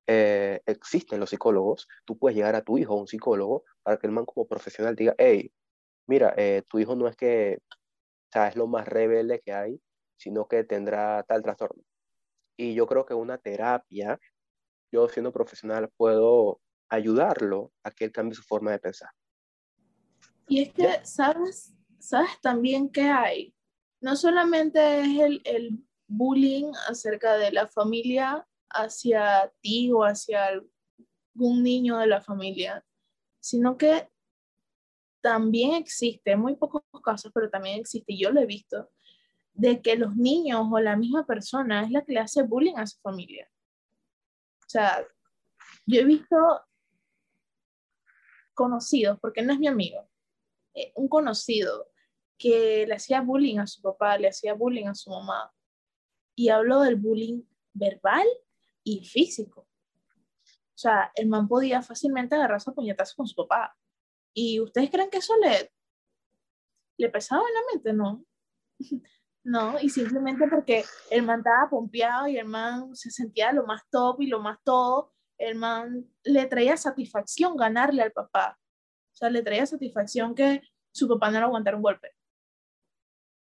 Eh, 0.07 0.61
existen 0.65 1.19
los 1.19 1.29
psicólogos, 1.29 1.87
tú 2.05 2.17
puedes 2.17 2.35
llegar 2.35 2.55
a 2.55 2.63
tu 2.63 2.77
hijo 2.77 2.95
un 2.95 3.07
psicólogo 3.07 3.63
para 3.83 3.97
que 3.97 4.07
el 4.07 4.13
man 4.13 4.25
como 4.25 4.47
profesional 4.47 4.95
diga, 4.95 5.15
hey, 5.17 5.51
mira, 6.07 6.35
tu 6.67 6.79
hijo 6.79 6.95
no 6.95 7.07
es 7.07 7.15
que 7.15 7.59
sea, 8.31 8.47
es 8.47 8.55
lo 8.55 8.67
más 8.67 8.87
rebelde 8.87 9.41
que 9.41 9.53
hay, 9.53 9.81
sino 10.17 10.47
que 10.47 10.63
tendrá 10.63 11.23
tal 11.23 11.41
trastorno. 11.41 11.83
Y 12.57 12.73
yo 12.73 12.87
creo 12.87 13.05
que 13.05 13.13
una 13.13 13.37
terapia, 13.37 14.19
yo 14.91 15.07
siendo 15.07 15.31
profesional 15.31 15.89
puedo 15.95 16.59
ayudarlo 16.89 17.71
a 17.83 17.91
que 17.91 18.05
él 18.05 18.11
cambie 18.11 18.35
su 18.35 18.43
forma 18.43 18.71
de 18.71 18.79
pensar. 18.79 19.09
Y 20.47 20.61
es 20.61 20.73
que, 20.73 20.99
¿sabes? 21.05 21.73
¿Sabes 21.99 22.39
también 22.41 22.89
que 22.89 23.03
hay? 23.03 23.55
No 24.01 24.15
solamente 24.15 25.01
es 25.01 25.19
el, 25.19 25.41
el 25.45 25.85
bullying 26.07 26.71
acerca 26.87 27.37
de 27.37 27.51
la 27.51 27.67
familia 27.67 28.45
hacia 28.69 29.51
ti 29.61 29.91
o 29.91 30.03
hacia 30.03 30.47
algún 30.47 31.63
niño 31.63 31.97
de 31.97 32.07
la 32.07 32.21
familia, 32.21 32.83
sino 33.39 33.77
que 33.77 34.09
también 35.21 35.73
existe, 35.73 36.35
muy 36.35 36.55
pocos 36.55 36.81
casos, 37.03 37.31
pero 37.33 37.49
también 37.49 37.79
existe, 37.79 38.13
y 38.13 38.21
yo 38.21 38.31
lo 38.31 38.41
he 38.41 38.45
visto, 38.45 38.89
de 39.53 39.81
que 39.81 39.95
los 39.95 40.15
niños 40.15 40.67
o 40.71 40.79
la 40.79 40.95
misma 40.95 41.25
persona 41.25 41.83
es 41.83 41.91
la 41.91 42.03
que 42.03 42.13
le 42.13 42.19
hace 42.19 42.43
bullying 42.43 42.77
a 42.77 42.87
su 42.87 42.99
familia. 43.01 43.50
Sea, 44.71 45.05
yo 45.85 45.99
he 45.99 46.05
visto 46.05 46.37
conocidos, 48.53 49.19
porque 49.19 49.41
no 49.41 49.51
es 49.51 49.59
mi 49.59 49.67
amigo, 49.67 50.09
eh, 50.73 50.93
un 50.95 51.09
conocido 51.09 51.91
que 52.37 52.85
le 52.87 52.95
hacía 52.95 53.19
bullying 53.19 53.57
a 53.57 53.67
su 53.67 53.81
papá, 53.81 54.17
le 54.17 54.29
hacía 54.29 54.53
bullying 54.53 54.87
a 54.87 54.95
su 54.95 55.09
mamá. 55.09 55.53
Y 56.37 56.47
hablo 56.47 56.79
del 56.79 56.95
bullying 56.95 57.43
verbal 57.73 58.25
y 58.85 59.03
físico. 59.03 59.67
O 60.45 60.77
sea, 60.77 61.11
el 61.15 61.27
man 61.27 61.49
podía 61.49 61.81
fácilmente 61.81 62.35
agarrarse 62.35 62.71
a 62.71 62.73
puñetazos 62.73 63.15
con 63.15 63.27
su 63.27 63.35
papá. 63.35 63.77
¿Y 64.33 64.61
ustedes 64.61 64.89
creen 64.89 65.09
que 65.09 65.17
eso 65.17 65.35
le, 65.35 65.69
le 66.97 67.09
pesaba 67.09 67.43
en 67.45 67.53
la 67.53 67.61
mente? 67.73 67.93
No. 67.93 68.25
¿no? 69.43 69.79
Y 69.79 69.89
simplemente 69.89 70.47
porque 70.47 70.83
el 71.09 71.23
man 71.23 71.39
estaba 71.39 71.69
pompeado 71.69 72.27
y 72.27 72.37
el 72.37 72.47
man 72.47 72.95
se 72.95 73.09
sentía 73.11 73.51
lo 73.51 73.65
más 73.65 73.81
top 73.89 74.21
y 74.21 74.27
lo 74.27 74.39
más 74.39 74.59
todo, 74.63 75.13
el 75.37 75.55
man 75.55 76.07
le 76.23 76.45
traía 76.45 76.77
satisfacción 76.77 77.55
ganarle 77.57 78.03
al 78.03 78.11
papá. 78.11 78.59
O 79.13 79.15
sea, 79.15 79.29
le 79.29 79.41
traía 79.43 79.65
satisfacción 79.65 80.35
que 80.35 80.61
su 80.91 81.07
papá 81.07 81.31
no 81.31 81.39
le 81.39 81.45
aguantara 81.45 81.77
un 81.77 81.83
golpe. 81.83 82.09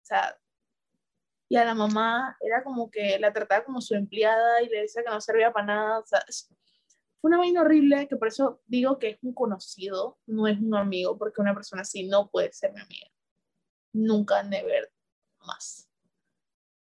O 0.02 0.06
sea, 0.06 0.36
y 1.48 1.56
a 1.56 1.64
la 1.64 1.74
mamá 1.74 2.36
era 2.40 2.64
como 2.64 2.90
que 2.90 3.18
la 3.18 3.32
trataba 3.32 3.64
como 3.64 3.80
su 3.80 3.94
empleada 3.94 4.62
y 4.62 4.68
le 4.68 4.82
decía 4.82 5.02
que 5.04 5.10
no 5.10 5.20
servía 5.20 5.52
para 5.52 5.66
nada. 5.66 5.98
O 6.00 6.06
sea, 6.06 6.24
fue 7.20 7.28
una 7.28 7.38
vaina 7.38 7.62
horrible 7.62 8.08
que 8.08 8.16
por 8.16 8.28
eso 8.28 8.60
digo 8.66 8.98
que 8.98 9.10
es 9.10 9.18
un 9.22 9.34
conocido, 9.34 10.18
no 10.26 10.46
es 10.48 10.58
un 10.58 10.74
amigo, 10.74 11.16
porque 11.16 11.40
una 11.40 11.54
persona 11.54 11.82
así 11.82 12.08
no 12.08 12.28
puede 12.28 12.52
ser 12.52 12.72
mi 12.72 12.80
amiga. 12.80 13.06
Nunca, 13.92 14.42
never, 14.42 14.90
más. 15.46 15.88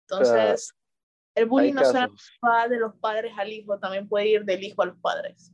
Entonces, 0.09 0.73
el 1.35 1.45
bullying 1.45 1.73
no 1.73 1.85
solo 1.85 2.13
va 2.45 2.67
de 2.67 2.77
los 2.77 2.95
padres 2.95 3.33
al 3.37 3.51
hijo, 3.51 3.79
también 3.79 4.07
puede 4.07 4.27
ir 4.27 4.45
del 4.45 4.63
hijo 4.63 4.81
a 4.81 4.87
los 4.87 4.97
padres. 4.99 5.51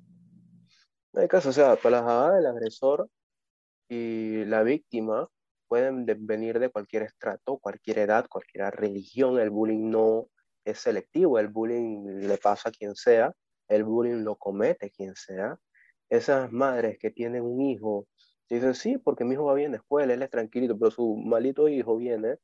Hay 1.13 1.27
casos, 1.27 1.49
o 1.49 1.53
sea, 1.53 1.75
para 1.75 2.01
la 2.01 2.31
del 2.33 2.45
agresor 2.45 3.09
y 3.87 4.45
la 4.45 4.63
víctima 4.63 5.29
pueden 5.67 6.05
venir 6.25 6.59
de 6.59 6.69
cualquier 6.69 7.03
estrato, 7.03 7.57
cualquier 7.57 7.99
edad, 7.99 8.27
cualquier 8.27 8.73
religión. 8.75 9.39
El 9.39 9.49
bullying 9.49 9.89
no 9.89 10.27
es 10.63 10.79
selectivo, 10.79 11.39
el 11.39 11.47
bullying 11.47 12.27
le 12.27 12.37
pasa 12.37 12.69
a 12.69 12.71
quien 12.71 12.95
sea, 12.95 13.33
el 13.67 13.83
bullying 13.83 14.23
lo 14.23 14.35
comete 14.35 14.91
quien 14.91 15.15
sea. 15.15 15.57
Esas 16.09 16.51
madres 16.51 16.97
que 16.99 17.11
tienen 17.11 17.43
un 17.43 17.61
hijo 17.61 18.07
dicen, 18.49 18.75
sí, 18.75 18.97
porque 18.97 19.23
mi 19.23 19.33
hijo 19.33 19.45
va 19.45 19.53
bien 19.53 19.73
a 19.73 19.77
escuela, 19.77 20.13
él 20.13 20.21
es 20.21 20.29
tranquilito, 20.29 20.77
pero 20.77 20.91
su 20.91 21.15
malito 21.15 21.67
hijo 21.67 21.97
viene 21.97 22.37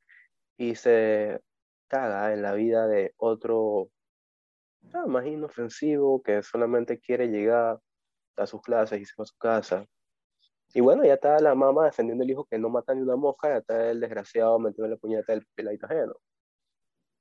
y 0.62 0.76
se 0.76 1.40
caga 1.88 2.32
en 2.32 2.40
la 2.40 2.52
vida 2.54 2.86
de 2.86 3.14
otro 3.16 3.90
ah, 4.94 5.06
más 5.06 5.26
inofensivo 5.26 6.22
que 6.22 6.44
solamente 6.44 7.00
quiere 7.00 7.28
llegar 7.28 7.80
a 8.36 8.46
sus 8.46 8.62
clases 8.62 9.00
y 9.00 9.04
se 9.04 9.14
va 9.18 9.24
a 9.24 9.26
su 9.26 9.36
casa. 9.38 9.86
Y 10.72 10.80
bueno, 10.80 11.04
ya 11.04 11.14
está 11.14 11.38
la 11.40 11.56
mamá 11.56 11.86
defendiendo 11.86 12.22
al 12.22 12.30
hijo 12.30 12.44
que 12.44 12.58
no 12.60 12.68
mata 12.70 12.94
ni 12.94 13.02
una 13.02 13.16
mosca, 13.16 13.48
ya 13.48 13.56
está 13.58 13.90
el 13.90 13.98
desgraciado 13.98 14.60
metiendo 14.60 14.88
la 14.88 14.96
puñeta 14.96 15.32
del 15.32 15.44
peladito 15.54 15.86
ajeno. 15.86 16.14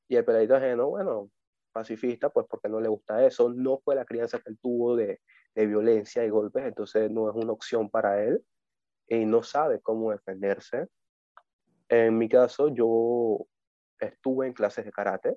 Y 0.07 0.17
el 0.17 0.23
peladito 0.23 0.55
ajeno, 0.55 0.89
bueno, 0.89 1.31
pacifista, 1.73 2.29
pues 2.29 2.45
porque 2.47 2.69
no 2.69 2.79
le 2.79 2.89
gusta 2.89 3.25
eso. 3.25 3.49
No 3.49 3.79
fue 3.79 3.95
la 3.95 4.05
crianza 4.05 4.37
que 4.37 4.51
él 4.51 4.59
tuvo 4.61 4.95
de, 4.95 5.19
de 5.55 5.65
violencia 5.65 6.23
y 6.23 6.29
golpes, 6.29 6.63
entonces 6.63 7.09
no 7.09 7.27
es 7.29 7.35
una 7.35 7.53
opción 7.53 7.89
para 7.89 8.23
él 8.23 8.45
y 9.07 9.25
no 9.25 9.41
sabe 9.41 9.81
cómo 9.81 10.11
defenderse. 10.11 10.87
En 11.91 12.17
mi 12.17 12.29
caso, 12.29 12.69
yo 12.69 13.45
estuve 13.99 14.47
en 14.47 14.53
clases 14.53 14.85
de 14.85 14.93
karate. 14.93 15.35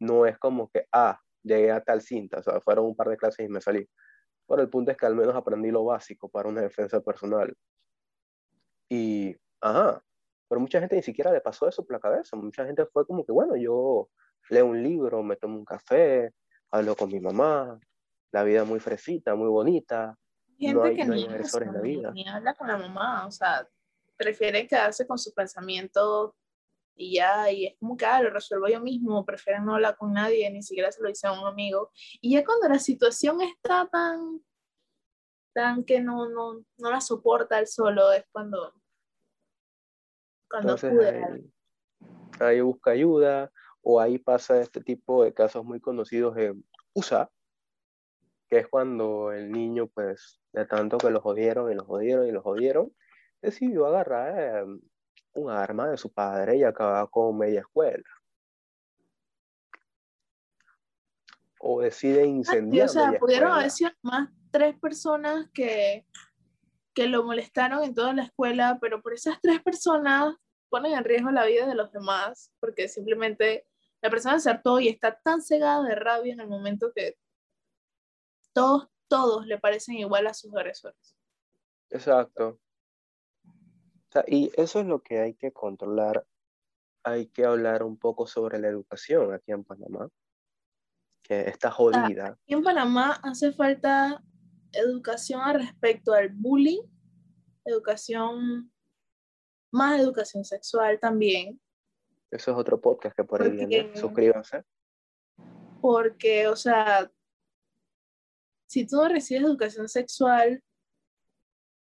No 0.00 0.26
es 0.26 0.36
como 0.36 0.68
que, 0.68 0.88
ah, 0.90 1.20
llegué 1.44 1.70
a 1.70 1.80
tal 1.80 2.02
cinta, 2.02 2.40
o 2.40 2.42
sea, 2.42 2.60
fueron 2.60 2.86
un 2.86 2.96
par 2.96 3.08
de 3.08 3.16
clases 3.16 3.46
y 3.46 3.48
me 3.48 3.60
salí. 3.60 3.88
Pero 4.48 4.60
el 4.60 4.68
punto 4.68 4.90
es 4.90 4.96
que 4.96 5.06
al 5.06 5.14
menos 5.14 5.36
aprendí 5.36 5.70
lo 5.70 5.84
básico 5.84 6.28
para 6.28 6.48
una 6.48 6.62
defensa 6.62 7.00
personal. 7.00 7.56
Y, 8.88 9.36
ajá, 9.60 10.02
pero 10.48 10.60
mucha 10.60 10.80
gente 10.80 10.96
ni 10.96 11.02
siquiera 11.02 11.30
le 11.30 11.40
pasó 11.40 11.68
eso 11.68 11.84
por 11.84 11.92
la 11.92 12.00
cabeza. 12.00 12.36
Mucha 12.36 12.66
gente 12.66 12.84
fue 12.86 13.06
como 13.06 13.24
que, 13.24 13.30
bueno, 13.30 13.54
yo 13.54 14.08
leo 14.50 14.66
un 14.66 14.82
libro, 14.82 15.22
me 15.22 15.36
tomo 15.36 15.58
un 15.58 15.64
café, 15.64 16.32
hablo 16.72 16.96
con 16.96 17.08
mi 17.08 17.20
mamá, 17.20 17.78
la 18.32 18.42
vida 18.42 18.64
muy 18.64 18.80
fresita, 18.80 19.36
muy 19.36 19.48
bonita. 19.48 20.18
Gente 20.58 20.74
no 20.74 20.82
hay, 20.82 20.96
que 20.96 21.04
ni, 21.04 21.24
en 21.24 21.72
la 21.72 21.80
vida. 21.80 22.10
ni 22.10 22.28
habla 22.28 22.54
con 22.54 22.66
la 22.66 22.78
mamá, 22.78 23.28
o 23.28 23.30
sea, 23.30 23.64
prefiere 24.16 24.66
quedarse 24.66 25.06
con 25.06 25.18
su 25.18 25.32
pensamiento 25.32 26.34
y 26.94 27.14
ya, 27.14 27.50
y 27.50 27.66
es 27.66 27.78
como 27.78 27.96
que, 27.96 28.04
ah, 28.04 28.22
lo 28.22 28.30
resuelvo 28.30 28.68
yo 28.68 28.80
mismo, 28.80 29.24
prefieren 29.24 29.64
no 29.64 29.74
hablar 29.74 29.96
con 29.96 30.12
nadie, 30.12 30.48
ni 30.50 30.62
siquiera 30.62 30.92
se 30.92 31.02
lo 31.02 31.08
dice 31.08 31.26
a 31.26 31.32
un 31.32 31.46
amigo. 31.46 31.90
Y 32.20 32.32
ya 32.32 32.44
cuando 32.44 32.68
la 32.68 32.78
situación 32.78 33.40
está 33.40 33.88
tan, 33.90 34.40
tan 35.54 35.84
que 35.84 36.00
no, 36.00 36.28
no, 36.28 36.64
no 36.78 36.90
la 36.90 37.00
soporta 37.00 37.58
él 37.58 37.66
solo, 37.66 38.12
es 38.12 38.24
cuando, 38.30 38.74
cuando 40.48 40.76
ahí, 40.76 41.50
ahí, 42.40 42.60
busca 42.60 42.90
ayuda, 42.90 43.50
o 43.80 44.00
ahí 44.00 44.18
pasa 44.18 44.60
este 44.60 44.80
tipo 44.80 45.24
de 45.24 45.32
casos 45.32 45.64
muy 45.64 45.80
conocidos 45.80 46.36
en 46.36 46.64
USA, 46.94 47.30
que 48.48 48.58
es 48.58 48.68
cuando 48.68 49.32
el 49.32 49.50
niño, 49.50 49.86
pues, 49.88 50.40
de 50.52 50.66
tanto 50.66 50.98
que 50.98 51.10
lo 51.10 51.22
jodieron 51.22 51.72
y 51.72 51.74
lo 51.74 51.84
jodieron 51.84 52.26
y 52.28 52.32
lo 52.32 52.42
jodieron, 52.42 52.92
decidió 53.42 53.86
agarrar 53.86 54.38
eh, 54.38 54.80
un 55.34 55.50
arma 55.50 55.88
de 55.88 55.98
su 55.98 56.10
padre 56.12 56.56
y 56.56 56.62
acaba 56.62 57.06
con 57.08 57.36
media 57.36 57.60
escuela. 57.60 58.04
O 61.58 61.80
decide 61.80 62.24
incendiar. 62.24 62.86
o 62.86 62.92
sea, 62.92 63.18
pudieron 63.18 63.52
haber 63.52 63.70
sido 63.70 63.90
más 64.02 64.30
tres 64.50 64.78
personas 64.78 65.48
que, 65.52 66.06
que 66.94 67.08
lo 67.08 67.24
molestaron 67.24 67.84
en 67.84 67.94
toda 67.94 68.12
la 68.12 68.24
escuela, 68.24 68.78
pero 68.80 69.02
por 69.02 69.12
esas 69.12 69.40
tres 69.40 69.60
personas 69.62 70.34
ponen 70.68 70.92
en 70.92 71.04
riesgo 71.04 71.30
la 71.30 71.44
vida 71.44 71.66
de 71.66 71.74
los 71.74 71.92
demás, 71.92 72.52
porque 72.60 72.88
simplemente 72.88 73.66
la 74.00 74.10
persona 74.10 74.40
se 74.40 74.50
hartó 74.50 74.80
y 74.80 74.88
está 74.88 75.18
tan 75.20 75.40
cegada 75.40 75.82
de 75.82 75.94
rabia 75.94 76.32
en 76.32 76.40
el 76.40 76.48
momento 76.48 76.92
que 76.94 77.16
todos, 78.52 78.88
todos 79.08 79.46
le 79.46 79.58
parecen 79.58 79.96
igual 79.96 80.26
a 80.26 80.34
sus 80.34 80.54
agresores. 80.54 81.16
Exacto 81.90 82.61
y 84.26 84.50
eso 84.56 84.80
es 84.80 84.86
lo 84.86 85.02
que 85.02 85.20
hay 85.20 85.34
que 85.34 85.52
controlar. 85.52 86.26
Hay 87.04 87.26
que 87.26 87.44
hablar 87.44 87.82
un 87.82 87.98
poco 87.98 88.26
sobre 88.26 88.58
la 88.58 88.68
educación 88.68 89.32
aquí 89.34 89.52
en 89.52 89.64
Panamá, 89.64 90.08
que 91.22 91.48
está 91.48 91.68
ah, 91.68 91.72
jodida. 91.72 92.26
aquí 92.28 92.54
en 92.54 92.62
Panamá 92.62 93.20
hace 93.22 93.52
falta 93.52 94.22
educación 94.72 95.40
al 95.40 95.60
respecto 95.60 96.12
al 96.12 96.28
bullying, 96.30 96.82
educación, 97.64 98.72
más 99.72 100.00
educación 100.00 100.44
sexual 100.44 100.98
también. 101.00 101.60
Eso 102.30 102.52
es 102.52 102.56
otro 102.56 102.80
podcast 102.80 103.16
que 103.16 103.24
por 103.24 103.42
ahí 103.42 103.50
viene. 103.50 103.94
Suscríbanse. 103.94 104.62
Porque, 105.80 106.46
o 106.48 106.56
sea, 106.56 107.10
si 108.68 108.86
tú 108.86 108.96
no 108.96 109.08
recibes 109.08 109.42
educación 109.42 109.88
sexual, 109.88 110.62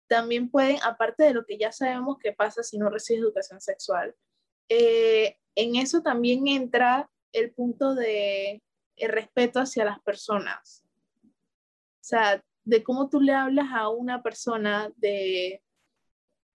también 0.10 0.50
pueden, 0.50 0.78
aparte 0.84 1.24
de 1.24 1.34
lo 1.34 1.46
que 1.46 1.58
ya 1.58 1.72
sabemos 1.72 2.18
que 2.18 2.34
pasa 2.34 2.64
si 2.64 2.78
no 2.78 2.90
recibes 2.90 3.22
educación 3.22 3.62
sexual, 3.62 4.16
eh, 4.68 5.38
en 5.56 5.76
eso 5.76 6.02
también 6.02 6.48
entra 6.48 7.10
el 7.32 7.54
punto 7.54 7.96
de 7.96 8.62
el 8.98 9.10
respeto 9.10 9.60
hacia 9.60 9.86
las 9.86 10.00
personas. 10.02 10.84
O 11.24 12.04
sea, 12.10 12.44
de 12.66 12.84
cómo 12.84 13.10
tú 13.10 13.22
le 13.22 13.34
hablas 13.34 13.68
a 13.72 13.90
una 13.90 14.22
persona 14.22 14.92
de, 14.98 15.64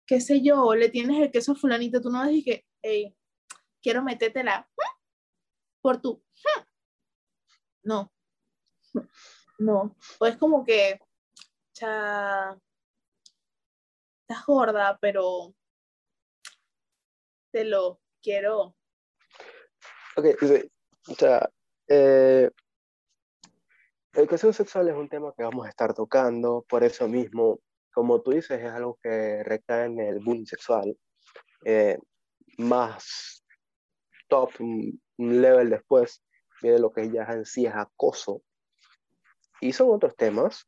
qué 0.07 0.21
sé 0.21 0.43
yo, 0.43 0.75
le 0.75 0.89
tienes 0.89 1.21
el 1.21 1.31
queso 1.31 1.55
fulanito, 1.55 2.01
tú 2.01 2.11
no 2.11 2.27
dices 2.27 2.45
que, 2.45 2.67
hey, 2.83 3.15
quiero 3.81 4.03
metértela 4.03 4.69
por 5.81 6.01
tu... 6.01 6.23
No, 7.85 8.13
no, 9.59 9.97
pues 10.19 10.37
como 10.37 10.65
que, 10.65 11.01
cha, 11.73 12.57
gorda, 14.47 14.99
pero 15.01 15.55
te 17.53 17.65
lo 17.65 18.01
quiero. 18.23 18.77
Ok, 20.17 20.27
o 21.09 21.15
sea, 21.15 21.49
eh, 21.89 22.51
educación 24.13 24.53
sexual 24.53 24.89
es 24.89 24.95
un 24.95 25.09
tema 25.09 25.33
que 25.37 25.43
vamos 25.43 25.67
a 25.67 25.69
estar 25.69 25.95
tocando, 25.95 26.65
por 26.69 26.85
eso 26.85 27.09
mismo, 27.09 27.61
como 27.93 28.21
tú 28.23 28.33
dices, 28.33 28.61
es 28.61 28.71
algo 28.71 28.99
que 29.03 29.43
recae 29.45 29.87
en 29.87 30.01
el 30.01 30.21
bullying 30.21 30.47
sexual, 30.47 30.97
eh, 31.65 31.99
más 32.59 33.45
top, 34.29 34.51
un 34.61 35.01
level 35.19 35.71
después, 35.71 36.23
viene 36.61 36.79
lo 36.79 36.93
que 36.93 37.11
ya 37.11 37.25
en 37.25 37.45
sí 37.45 37.67
es 37.67 37.75
acoso, 37.75 38.43
y 39.61 39.73
son 39.73 39.91
otros 39.91 40.17
temas. 40.17 40.67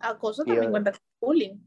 Acoso 0.00 0.44
también 0.44 0.70
cuenta 0.70 0.92
con 0.92 1.00
bullying. 1.20 1.58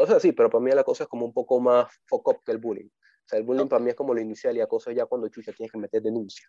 O 0.00 0.06
sea, 0.06 0.18
sí, 0.18 0.32
pero 0.32 0.48
para 0.48 0.64
mí 0.64 0.70
la 0.70 0.82
cosa 0.82 1.04
es 1.04 1.10
como 1.10 1.26
un 1.26 1.32
poco 1.34 1.60
más 1.60 1.92
foco 2.06 2.40
que 2.42 2.52
el 2.52 2.58
bullying. 2.58 2.86
O 2.86 3.28
sea, 3.28 3.38
el 3.38 3.44
bullying 3.44 3.68
para 3.68 3.84
mí 3.84 3.90
es 3.90 3.96
como 3.96 4.14
lo 4.14 4.20
inicial 4.20 4.56
y 4.56 4.62
acoso 4.62 4.88
es 4.88 4.96
ya 4.96 5.04
cuando 5.04 5.28
chucha 5.28 5.52
tienes 5.52 5.70
que 5.70 5.76
meter 5.76 6.00
denuncia. 6.00 6.48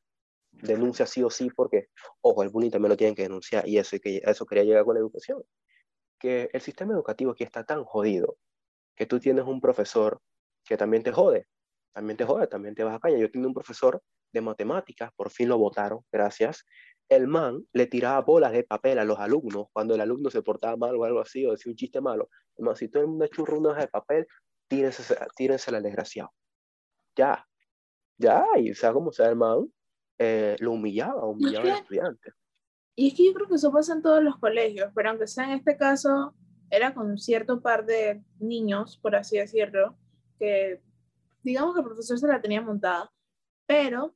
Denuncia 0.52 1.06
sí 1.06 1.22
o 1.22 1.30
sí 1.30 1.50
porque, 1.54 1.88
ojo, 2.22 2.44
el 2.44 2.50
bullying 2.50 2.72
también 2.72 2.92
lo 2.92 2.98
tienen 2.98 3.14
que 3.14 3.24
denunciar 3.24 3.68
y 3.68 3.78
eso, 3.78 3.98
y 3.98 4.00
que, 4.00 4.22
eso 4.24 4.46
quería 4.46 4.64
llegar 4.64 4.86
con 4.86 4.94
la 4.94 5.02
educación. 5.02 5.44
Que 6.18 6.50
el 6.54 6.62
sistema 6.62 6.94
educativo 6.94 7.32
aquí 7.32 7.44
está 7.44 7.66
tan 7.66 7.84
jodido 7.84 8.38
que 8.96 9.06
tú 9.06 9.20
tienes 9.20 9.44
un 9.46 9.60
profesor 9.60 10.22
que 10.64 10.78
también 10.78 11.04
te 11.04 11.12
jode, 11.12 11.48
también 11.92 12.16
te 12.16 12.24
jode, 12.24 12.48
también 12.48 12.74
te 12.74 12.86
vas 12.86 12.96
a 12.96 13.00
calle. 13.00 13.20
Yo 13.20 13.30
tengo 13.30 13.48
un 13.48 13.54
profesor 13.54 14.02
de 14.32 14.40
matemáticas, 14.40 15.12
por 15.18 15.30
fin 15.30 15.50
lo 15.50 15.58
votaron, 15.58 16.06
gracias, 16.10 16.64
el 17.12 17.28
man 17.28 17.68
le 17.74 17.88
tiraba 17.88 18.22
bolas 18.22 18.54
de 18.54 18.64
papel 18.64 18.98
a 18.98 19.04
los 19.04 19.20
alumnos 19.20 19.68
cuando 19.74 19.96
el 19.96 20.02
alumno 20.02 20.30
se 20.30 20.42
portaba 20.42 20.78
mal 20.78 20.96
o 20.96 21.04
algo 21.04 21.20
así, 21.20 21.46
o 21.46 21.52
decía 21.52 21.70
un 21.70 21.76
chiste 21.76 22.00
malo. 22.00 22.30
El 22.56 22.74
si 22.78 22.88
todo 22.88 23.04
el 23.04 23.10
mundo 23.10 23.28
churro 23.28 23.60
una 23.60 23.72
hoja 23.72 23.82
de 23.82 23.88
papel, 23.90 24.28
tírense, 24.70 25.14
tírense 25.36 25.76
al 25.76 25.84
desgraciado. 25.84 26.32
Ya, 27.18 27.46
ya, 28.18 28.46
y 28.56 28.72
o 28.72 28.76
sea 28.76 28.94
como 28.94 29.12
sea 29.12 29.28
el 29.28 29.36
man, 29.36 29.70
eh, 30.18 30.56
lo 30.60 30.72
humillaba, 30.72 31.26
humillaba 31.26 31.66
al 31.66 31.80
estudiante. 31.80 32.32
Y 32.96 33.10
es 33.10 33.14
que 33.14 33.26
yo 33.26 33.34
creo 33.34 33.48
que 33.50 33.56
eso 33.56 33.74
pasa 33.74 33.92
en 33.92 34.02
todos 34.02 34.24
los 34.24 34.38
colegios, 34.38 34.90
pero 34.96 35.10
aunque 35.10 35.28
sea 35.28 35.44
en 35.44 35.52
este 35.52 35.76
caso, 35.76 36.34
era 36.70 36.94
con 36.94 37.18
cierto 37.18 37.62
par 37.62 37.86
de 37.86 38.24
niños, 38.40 38.98
por 38.98 39.18
así 39.18 39.38
decirlo, 39.38 39.98
que 40.40 40.82
digamos 41.44 41.74
que 41.74 41.82
el 41.82 41.88
profesor 41.88 42.18
se 42.18 42.28
la 42.28 42.42
tenía 42.42 42.62
montada. 42.62 43.12
Pero 43.66 44.16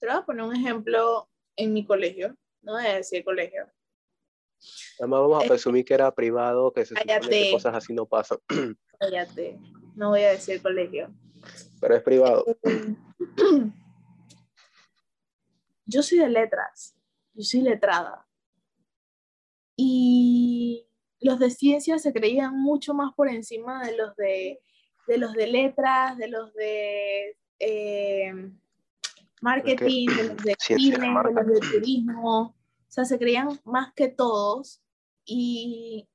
te 0.00 0.08
voy 0.08 0.16
a 0.16 0.26
poner 0.26 0.44
un 0.44 0.56
ejemplo 0.56 1.28
en 1.56 1.72
mi 1.72 1.86
colegio, 1.86 2.36
no 2.62 2.72
voy 2.72 2.86
a 2.86 2.94
decir 2.94 3.24
colegio. 3.24 3.66
Además 4.98 5.20
vamos 5.20 5.44
a 5.44 5.48
presumir 5.48 5.84
que 5.84 5.94
era 5.94 6.14
privado, 6.14 6.72
que 6.72 6.86
se 6.86 6.94
supone 6.94 7.20
que 7.20 7.50
cosas 7.52 7.74
así 7.74 7.92
no 7.92 8.06
pasan. 8.06 8.38
Cállate, 8.98 9.58
no 9.94 10.10
voy 10.10 10.22
a 10.22 10.30
decir 10.30 10.62
colegio. 10.62 11.14
Pero 11.80 11.96
es 11.96 12.02
privado. 12.02 12.44
Yo 15.88 16.02
soy 16.02 16.18
de 16.18 16.28
letras, 16.28 16.96
yo 17.32 17.44
soy 17.44 17.60
letrada. 17.60 18.26
Y 19.76 20.88
los 21.20 21.38
de 21.38 21.50
ciencias 21.50 22.02
se 22.02 22.12
creían 22.12 22.60
mucho 22.60 22.92
más 22.92 23.14
por 23.14 23.28
encima 23.28 23.84
de 23.86 23.96
los 23.96 24.16
de, 24.16 24.60
de 25.06 25.18
los 25.18 25.32
de 25.32 25.46
letras, 25.46 26.18
de 26.18 26.26
los 26.26 26.52
de 26.54 27.36
eh, 27.60 28.50
marketing, 29.40 30.08
de 30.08 30.24
los 30.24 30.36
de 30.38 30.56
cine, 30.58 30.98
de 30.98 31.32
los 31.32 31.46
de 31.46 31.60
turismo. 31.60 32.40
O 32.40 32.54
sea, 32.88 33.04
se 33.04 33.18
creían 33.18 33.60
más 33.64 33.92
que 33.94 34.08
todos. 34.08 34.82
Y 35.24 36.08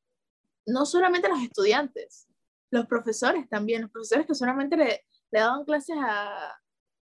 no 0.66 0.86
solamente 0.86 1.30
los 1.30 1.42
estudiantes, 1.42 2.28
los 2.72 2.86
profesores 2.88 3.48
también, 3.50 3.82
los 3.82 3.92
profesores 3.92 4.26
que 4.26 4.36
solamente 4.36 4.78
le, 4.78 5.06
le 5.32 5.40
daban 5.40 5.66
clases 5.66 5.98
a, 6.00 6.56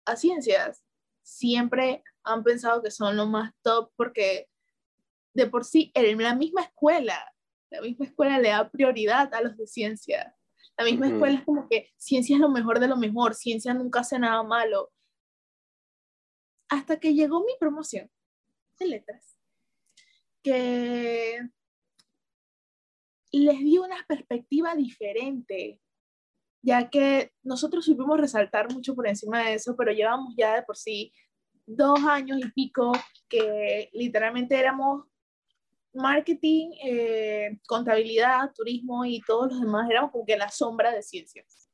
a 0.05 0.15
ciencias, 0.15 0.83
siempre 1.23 2.03
han 2.23 2.43
pensado 2.43 2.81
que 2.81 2.91
son 2.91 3.17
lo 3.17 3.25
más 3.25 3.51
top 3.63 3.91
porque 3.95 4.47
de 5.33 5.47
por 5.47 5.65
sí 5.65 5.91
en 5.93 6.21
la 6.21 6.35
misma 6.35 6.61
escuela, 6.61 7.33
la 7.69 7.81
misma 7.81 8.05
escuela 8.05 8.39
le 8.39 8.49
da 8.49 8.69
prioridad 8.69 9.33
a 9.33 9.41
los 9.41 9.57
de 9.57 9.67
ciencia. 9.67 10.35
La 10.77 10.85
misma 10.85 11.07
escuela 11.07 11.35
es 11.35 11.43
como 11.43 11.67
que 11.69 11.89
ciencia 11.97 12.35
es 12.35 12.41
lo 12.41 12.49
mejor 12.49 12.79
de 12.79 12.87
lo 12.87 12.97
mejor, 12.97 13.33
ciencia 13.33 13.73
nunca 13.73 14.01
hace 14.01 14.19
nada 14.19 14.43
malo. 14.43 14.91
Hasta 16.69 16.99
que 16.99 17.13
llegó 17.13 17.41
mi 17.41 17.53
promoción 17.59 18.09
de 18.79 18.87
letras, 18.87 19.37
que 20.43 21.39
les 23.31 23.59
dio 23.59 23.83
una 23.83 24.03
perspectiva 24.07 24.75
diferente, 24.75 25.81
ya 26.61 26.89
que 26.89 27.31
nosotros 27.43 27.85
supimos 27.85 28.19
resaltar 28.19 28.71
mucho 28.73 28.95
por 28.95 29.07
encima 29.07 29.43
de 29.43 29.55
eso, 29.55 29.75
pero 29.75 29.91
llevamos 29.91 30.33
ya 30.37 30.55
de 30.55 30.63
por 30.63 30.77
sí 30.77 31.11
dos 31.65 31.99
años 32.03 32.39
y 32.39 32.51
pico 32.51 32.91
que 33.27 33.89
literalmente 33.93 34.57
éramos 34.57 35.05
marketing, 35.93 36.71
eh, 36.83 37.57
contabilidad, 37.67 38.51
turismo 38.53 39.05
y 39.05 39.21
todos 39.21 39.51
los 39.51 39.61
demás 39.61 39.89
éramos 39.89 40.11
como 40.11 40.25
que 40.25 40.37
la 40.37 40.49
sombra 40.49 40.91
de 40.91 41.01
ciencias. 41.01 41.69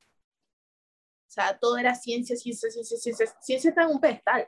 O 1.28 1.34
sea, 1.34 1.58
todo 1.58 1.78
era 1.78 1.96
ciencia, 1.96 2.36
ciencia, 2.36 2.70
ciencia, 2.70 2.98
ciencia. 2.98 3.26
Ciencia 3.42 3.70
está 3.70 3.84
en 3.84 3.90
un 3.90 4.00
pedestal. 4.00 4.48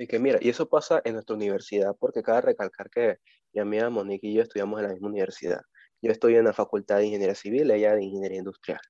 Y 0.00 0.06
que 0.06 0.18
mira, 0.18 0.38
y 0.40 0.48
eso 0.48 0.66
pasa 0.66 1.02
en 1.04 1.12
nuestra 1.12 1.36
universidad, 1.36 1.94
porque 2.00 2.22
cabe 2.22 2.40
recalcar 2.40 2.88
que 2.88 3.18
mi 3.52 3.60
amiga 3.60 3.90
Monique 3.90 4.28
y 4.28 4.32
yo 4.32 4.40
estudiamos 4.40 4.80
en 4.80 4.86
la 4.86 4.92
misma 4.94 5.08
universidad. 5.08 5.60
Yo 6.00 6.10
estoy 6.10 6.36
en 6.36 6.44
la 6.44 6.54
Facultad 6.54 6.96
de 6.96 7.04
Ingeniería 7.04 7.34
Civil, 7.34 7.70
ella 7.70 7.94
de 7.94 8.04
Ingeniería 8.04 8.38
Industrial. 8.38 8.80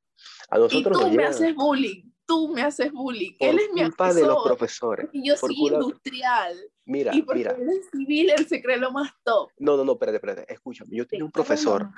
A 0.51 0.59
nosotros 0.59 0.97
y 1.01 1.03
tú 1.03 1.11
me 1.11 1.25
haces 1.25 1.53
bullying, 1.57 2.13
tú 2.25 2.49
me 2.51 2.63
haces 2.63 2.93
bullying. 2.93 3.33
él 3.41 3.59
es 3.59 3.73
mi 3.75 3.83
culpa 3.83 4.15
de 4.15 4.23
los 4.25 4.45
profesores. 4.45 5.09
Y 5.13 5.27
yo 5.27 5.37
soy 5.37 5.57
industrial. 5.59 6.57
Mira, 6.85 7.13
y 7.13 7.23
porque 7.23 7.39
mira. 7.39 7.57
él 7.59 7.71
es 7.71 7.91
civil, 7.91 8.31
él 8.31 8.47
se 8.47 8.63
cree 8.63 8.77
lo 8.77 8.93
más 8.93 9.11
top. 9.25 9.51
No, 9.59 9.77
no, 9.77 9.85
no, 9.85 9.95
espérate, 9.95 10.19
espérate. 10.19 10.53
Escúchame, 10.53 10.97
yo 10.97 11.09
tenía 11.09 11.25
un 11.25 11.33
profesor. 11.33 11.91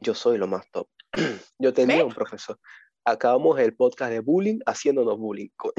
Yo 0.00 0.14
soy 0.14 0.36
lo 0.36 0.48
más 0.48 0.68
top. 0.72 0.88
Yo 1.60 1.72
tenía 1.72 2.04
un 2.04 2.12
profesor. 2.12 2.58
Acabamos 3.04 3.56
el 3.60 3.76
podcast 3.76 4.10
de 4.10 4.18
bullying 4.18 4.58
haciéndonos 4.66 5.16
bullying, 5.16 5.50
coño. 5.54 5.74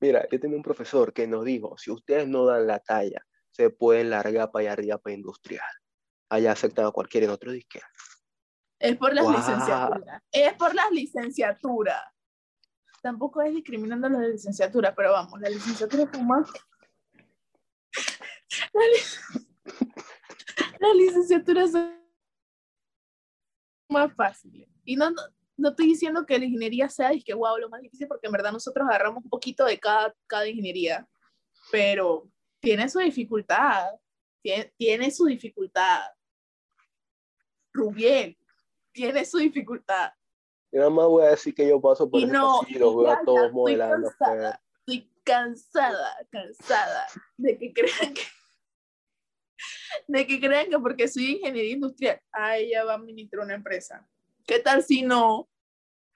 Mira, 0.00 0.26
yo 0.30 0.40
tenía 0.40 0.56
un 0.56 0.62
profesor 0.62 1.12
que 1.12 1.26
nos 1.26 1.44
dijo, 1.44 1.76
si 1.78 1.90
ustedes 1.90 2.28
no 2.28 2.44
dan 2.44 2.66
la 2.66 2.78
talla, 2.78 3.24
se 3.50 3.70
pueden 3.70 4.10
largar 4.10 4.50
para 4.50 4.62
allá 4.62 4.72
arriba 4.72 4.98
para 4.98 5.14
industrial. 5.14 5.64
Allá 6.28 6.52
aceptan 6.52 6.86
a 6.86 6.90
cualquiera 6.90 7.26
en 7.26 7.32
otro 7.32 7.52
disque. 7.52 7.80
Es 8.78 8.96
por 8.96 9.14
las 9.14 9.26
licenciaturas. 9.26 10.22
Es 10.30 10.52
por 10.54 10.74
las 10.74 10.90
licenciaturas. 10.90 12.02
Tampoco 13.00 13.42
es 13.42 13.54
discriminando 13.54 14.08
las 14.08 14.28
licenciaturas, 14.28 14.94
pero 14.96 15.12
vamos, 15.12 15.40
la 15.40 15.48
licenciatura 15.48 16.08
es 16.12 16.22
más. 16.22 16.50
Las 20.80 20.96
licenciaturas 20.96 21.72
son 21.72 22.04
más 23.88 24.14
fáciles. 24.14 24.68
Y 24.84 24.96
no, 24.96 25.10
no, 25.10 25.22
estoy 25.56 25.86
diciendo 25.86 26.26
que 26.26 26.38
la 26.38 26.44
ingeniería 26.44 26.88
sea 26.88 27.12
que 27.24 27.34
wow, 27.34 27.56
lo 27.58 27.68
más 27.68 27.80
difícil, 27.80 28.08
porque 28.08 28.26
en 28.26 28.32
verdad 28.32 28.52
nosotros 28.52 28.86
agarramos 28.88 29.24
un 29.24 29.30
poquito 29.30 29.64
de 29.64 29.78
cada, 29.78 30.14
cada 30.26 30.48
ingeniería, 30.48 31.06
pero 31.70 32.28
tiene 32.60 32.88
su 32.88 32.98
dificultad. 32.98 33.90
Tiene, 34.42 34.72
tiene 34.76 35.10
su 35.10 35.24
dificultad. 35.26 36.02
Rubiel, 37.72 38.36
tiene 38.92 39.24
su 39.24 39.38
dificultad. 39.38 40.12
Y 40.70 40.78
nada 40.78 40.90
más 40.90 41.06
voy 41.06 41.24
a 41.24 41.30
decir 41.30 41.54
que 41.54 41.68
yo 41.68 41.80
paso 41.80 42.10
por 42.10 42.20
y 42.20 42.24
ese 42.24 42.32
no, 42.32 42.60
pasillo 42.60 42.76
y 42.76 42.80
los 42.80 42.96
veo 42.96 43.10
a 43.10 43.24
todos 43.24 43.52
modelando. 43.52 44.08
Estoy 44.08 44.18
cansada, 44.26 44.60
estoy 44.84 45.10
cansada, 45.24 46.26
cansada 46.30 47.06
de 47.36 47.58
que 47.58 47.72
crean 47.72 48.12
que 48.14 48.22
de 50.08 50.26
que 50.26 50.40
crean 50.40 50.68
que 50.68 50.78
porque 50.78 51.08
soy 51.08 51.36
ingeniería 51.36 51.72
industrial, 51.72 52.20
ah, 52.32 52.58
ella 52.58 52.84
va 52.84 52.92
a 52.92 52.96
administrar 52.96 53.44
una 53.44 53.54
empresa. 53.54 54.06
¿Qué 54.46 54.60
tal 54.60 54.82
si 54.82 55.02
no? 55.02 55.48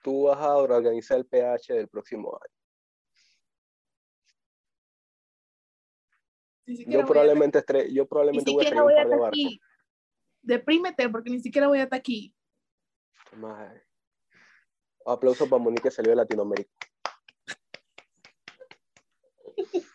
Tú 0.03 0.25
vas 0.25 0.39
a 0.39 0.57
organizar 0.57 1.19
el 1.19 1.27
PH 1.27 1.75
del 1.75 1.89
próximo 1.89 2.39
año. 2.41 2.55
Yo 6.87 7.07
probablemente, 7.07 7.59
estre 7.59 7.93
yo 7.93 8.07
probablemente 8.07 8.51
voy 8.51 8.67
a 8.67 8.71
de 8.71 9.17
barcos. 9.17 9.29
Aquí. 9.29 9.61
Deprímete 10.43 11.09
porque 11.09 11.31
ni 11.31 11.41
siquiera 11.41 11.67
voy 11.67 11.81
hasta 11.81 11.97
aquí. 11.97 12.35
Madre. 13.37 13.87
Aplauso 15.07 15.49
para 15.49 15.63
Monique 15.63 15.85
que 15.85 15.91
salió 15.91 16.11
de 16.11 16.17
Latinoamérica. 16.17 16.71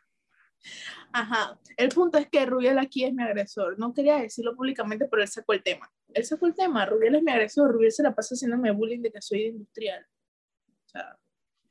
Ajá. 1.14 1.60
El 1.78 1.90
punto 1.90 2.18
es 2.18 2.28
que 2.28 2.44
Rubiel 2.46 2.80
aquí 2.80 3.06
es 3.06 3.14
mi 3.14 3.22
agresor. 3.22 3.78
No 3.78 3.94
quería 3.94 4.18
decirlo 4.18 4.56
públicamente, 4.56 5.08
pero 5.08 5.22
él 5.22 5.28
sacó 5.28 5.54
el 5.54 5.62
tema. 5.62 5.90
Él 6.12 6.26
sacó 6.26 6.48
el 6.48 6.56
tema. 6.56 6.86
Rubiel 6.88 7.16
es 7.16 7.24
mi 7.24 7.32
agresor. 7.32 7.72
Rubiel 7.72 7.92
se 7.92 8.02
la 8.02 8.16
pasa 8.16 8.34
haciéndome 8.34 8.72
bullying 8.72 9.02
de 9.02 9.12
que 9.12 9.22
soy 9.22 9.44
industrial. 9.44 10.06
O 10.86 10.90
sea, 10.90 11.18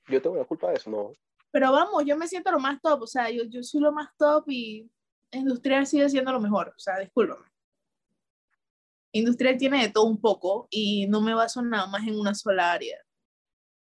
yo 0.08 0.22
tengo 0.22 0.36
la 0.36 0.44
culpa 0.44 0.68
de 0.70 0.74
eso, 0.76 0.90
no. 0.90 1.12
Pero 1.50 1.72
vamos, 1.72 2.04
yo 2.06 2.16
me 2.16 2.28
siento 2.28 2.52
lo 2.52 2.60
más 2.60 2.80
top. 2.80 3.02
O 3.02 3.06
sea, 3.06 3.30
yo, 3.30 3.42
yo 3.44 3.64
soy 3.64 3.80
lo 3.80 3.90
más 3.90 4.16
top 4.16 4.44
y 4.48 4.88
industrial 5.32 5.86
sigue 5.88 6.08
siendo 6.08 6.32
lo 6.32 6.40
mejor. 6.40 6.72
O 6.76 6.78
sea, 6.78 7.00
discúlpame. 7.00 7.44
Industrial 9.10 9.58
tiene 9.58 9.82
de 9.82 9.92
todo 9.92 10.04
un 10.04 10.20
poco 10.20 10.68
y 10.70 11.06
no 11.08 11.20
me 11.20 11.34
baso 11.34 11.60
nada 11.62 11.88
más 11.88 12.06
en 12.06 12.18
una 12.18 12.32
sola 12.34 12.72
área. 12.72 12.98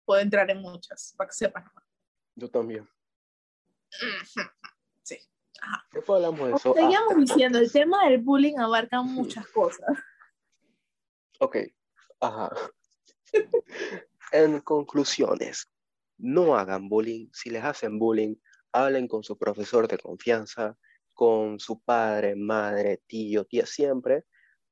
Puedo 0.06 0.22
entrar 0.22 0.50
en 0.50 0.60
muchas, 0.60 1.14
para 1.16 1.30
que 1.30 1.36
sepan. 1.36 1.64
Yo 2.36 2.50
también. 2.50 2.90
Sí. 3.90 4.42
Ajá. 5.62 5.86
Después 5.94 6.18
hablamos 6.18 6.50
de 6.50 6.56
eso. 6.56 6.74
Seguíamos 6.74 7.16
diciendo, 7.18 7.60
el 7.60 7.72
tema 7.72 8.10
del 8.10 8.20
bullying 8.20 8.58
abarca 8.58 9.02
muchas 9.02 9.48
cosas. 9.48 9.98
Ok. 11.40 11.58
Ajá. 12.20 12.52
en 14.32 14.60
conclusiones, 14.62 15.72
no 16.18 16.58
hagan 16.58 16.90
bullying. 16.90 17.30
Si 17.32 17.50
les 17.50 17.64
hacen 17.64 17.98
bullying, 17.98 18.36
hablen 18.74 19.08
con 19.08 19.24
su 19.24 19.38
profesor 19.38 19.88
de 19.88 19.98
confianza, 19.98 20.78
con 21.14 21.60
su 21.60 21.82
padre, 21.82 22.36
madre, 22.36 23.02
tío, 23.08 23.46
tía, 23.46 23.66
siempre 23.66 24.26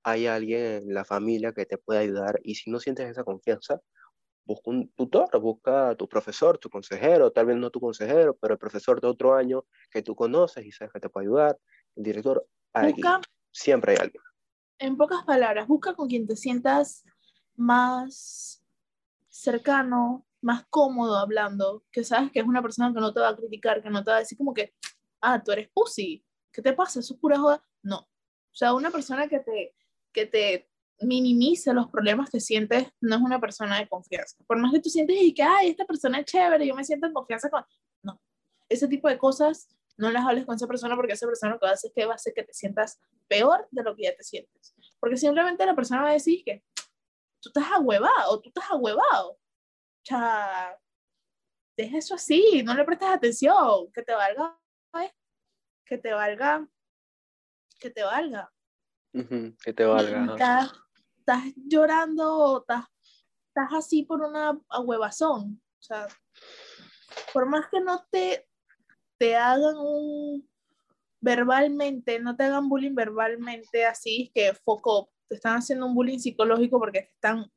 hay 0.04 0.28
alguien 0.28 0.84
en 0.84 0.94
la 0.94 1.06
familia 1.06 1.54
que 1.54 1.66
te 1.66 1.78
puede 1.78 2.00
ayudar 2.00 2.40
y 2.44 2.56
si 2.56 2.72
no 2.72 2.80
sientes 2.80 3.10
esa 3.10 3.24
confianza, 3.24 3.82
busca 4.50 4.72
un 4.72 4.92
tutor, 4.94 5.40
busca 5.40 5.90
a 5.90 5.96
tu 5.96 6.10
profesor, 6.10 6.58
tu 6.58 6.72
consejero, 6.72 7.32
tal 7.32 7.46
vez 7.46 7.58
no 7.58 7.70
tu 7.70 7.80
consejero, 7.80 8.36
pero 8.36 8.56
el 8.56 8.58
profesor 8.58 9.00
de 9.00 9.08
otro 9.08 9.36
año 9.36 9.66
que 9.92 10.02
tú 10.02 10.16
conoces 10.16 10.66
y 10.66 10.72
sabes 10.72 10.92
que 10.92 11.00
te 11.00 11.08
puede 11.08 11.28
ayudar, 11.28 11.60
el 11.96 12.04
director, 12.04 12.48
busca, 12.74 13.22
siempre 13.52 13.92
hay 13.92 13.98
alguien. 14.00 14.24
En 14.80 14.98
pocas 14.98 15.24
palabras, 15.24 15.68
busca 15.68 15.94
con 15.94 16.08
quien 16.08 16.26
te 16.26 16.36
sientas 16.36 17.06
más 17.56 18.64
cercano, 19.28 20.26
más 20.42 20.66
cómodo 20.72 21.18
hablando, 21.18 21.84
que 21.92 22.04
sabes 22.04 22.32
que 22.32 22.40
es 22.40 22.46
una 22.46 22.64
persona 22.64 22.92
que 22.92 23.00
no 23.00 23.14
te 23.14 23.20
va 23.20 23.30
a 23.30 23.36
criticar, 23.36 23.84
que 23.84 23.92
no 23.92 24.04
te 24.04 24.10
va 24.10 24.18
a 24.18 24.22
decir 24.22 24.38
como 24.38 24.56
que, 24.56 24.74
ah, 25.22 25.44
tú 25.44 25.52
eres 25.52 25.70
pussy, 25.72 26.26
¿qué 26.52 26.64
te 26.64 26.74
pasa? 26.74 27.02
¿Eso 27.02 27.14
es 27.14 27.20
pura 27.20 27.38
joda? 27.38 27.64
No. 27.84 28.00
O 28.00 28.56
sea, 28.60 28.74
una 28.74 28.90
persona 28.90 29.28
que 29.28 29.42
te, 29.42 29.76
que 30.12 30.26
te 30.26 30.69
minimice 31.02 31.74
los 31.74 31.90
problemas 31.90 32.30
que 32.30 32.40
sientes 32.40 32.88
no 33.02 33.16
es 33.16 33.22
una 33.22 33.40
persona 33.40 33.80
de 33.80 33.88
confianza. 33.88 34.38
Por 34.46 34.58
más 34.58 34.72
que 34.72 34.80
tú 34.80 34.90
sientes 34.90 35.16
y 35.20 35.34
que, 35.34 35.44
ay, 35.44 35.70
esta 35.70 35.86
persona 35.86 36.20
es 36.20 36.26
chévere, 36.26 36.68
yo 36.68 36.76
me 36.76 36.84
siento 36.84 37.08
en 37.08 37.14
confianza 37.14 37.50
con... 37.50 37.64
No, 38.04 38.22
ese 38.68 38.88
tipo 38.88 39.08
de 39.08 39.18
cosas 39.18 39.68
no 39.98 40.12
les 40.12 40.22
hables 40.22 40.46
con 40.46 40.56
esa 40.56 40.68
persona 40.68 40.96
porque 40.96 41.14
esa 41.14 41.28
persona 41.28 41.54
lo 41.54 41.60
que 41.60 41.66
va 41.66 41.72
a 41.72 41.76
hacer 41.76 41.90
es 41.90 41.96
que 41.96 42.06
va 42.06 42.14
a 42.14 42.16
hacer 42.16 42.34
que 42.34 42.44
te 42.44 42.54
sientas 42.54 43.02
peor 43.28 43.68
de 43.72 43.84
lo 43.84 43.96
que 43.96 44.04
ya 44.04 44.16
te 44.16 44.24
sientes. 44.24 44.74
Porque 45.00 45.18
simplemente 45.18 45.66
la 45.66 45.76
persona 45.76 46.02
va 46.02 46.10
a 46.10 46.14
decir 46.14 46.44
que 46.44 46.64
tú 47.42 47.50
estás 47.50 47.72
ahuevado, 47.72 48.42
tú 48.42 48.50
estás 48.50 48.70
ahuevado. 48.72 49.32
O 49.32 50.06
sea, 50.06 50.78
deja 51.78 51.98
eso 51.98 52.16
así, 52.16 52.64
no 52.64 52.74
le 52.74 52.86
prestes 52.86 53.10
atención, 53.10 53.92
que 53.94 54.02
te 54.02 54.14
valga, 54.14 54.58
que 55.86 55.98
te 55.98 56.14
valga, 56.14 56.68
que 57.80 57.90
te 57.90 58.04
valga. 58.04 58.54
que 59.12 59.74
te 59.74 59.86
valga. 59.86 60.26
Estás, 60.34 60.72
estás 61.30 61.54
llorando, 61.56 62.60
estás, 62.62 62.86
estás 63.48 63.74
así 63.74 64.04
por 64.04 64.22
una 64.22 64.60
ahuevazón. 64.70 65.62
O 65.80 65.82
sea, 65.82 66.08
por 67.34 67.46
más 67.46 67.68
que 67.70 67.80
no 67.80 68.04
te, 68.12 68.48
te 69.18 69.36
hagan 69.36 69.78
un 69.78 70.50
verbalmente, 71.22 72.20
no 72.20 72.36
te 72.36 72.46
hagan 72.46 72.70
bullying 72.70 72.96
verbalmente 72.96 73.86
así, 73.86 74.32
que 74.34 74.54
foco, 74.54 75.12
te 75.28 75.36
están 75.36 75.58
haciendo 75.58 75.86
un 75.86 75.94
bullying 75.94 76.20
psicológico 76.20 76.80
porque 76.80 77.02
te 77.02 77.12
están 77.14 77.52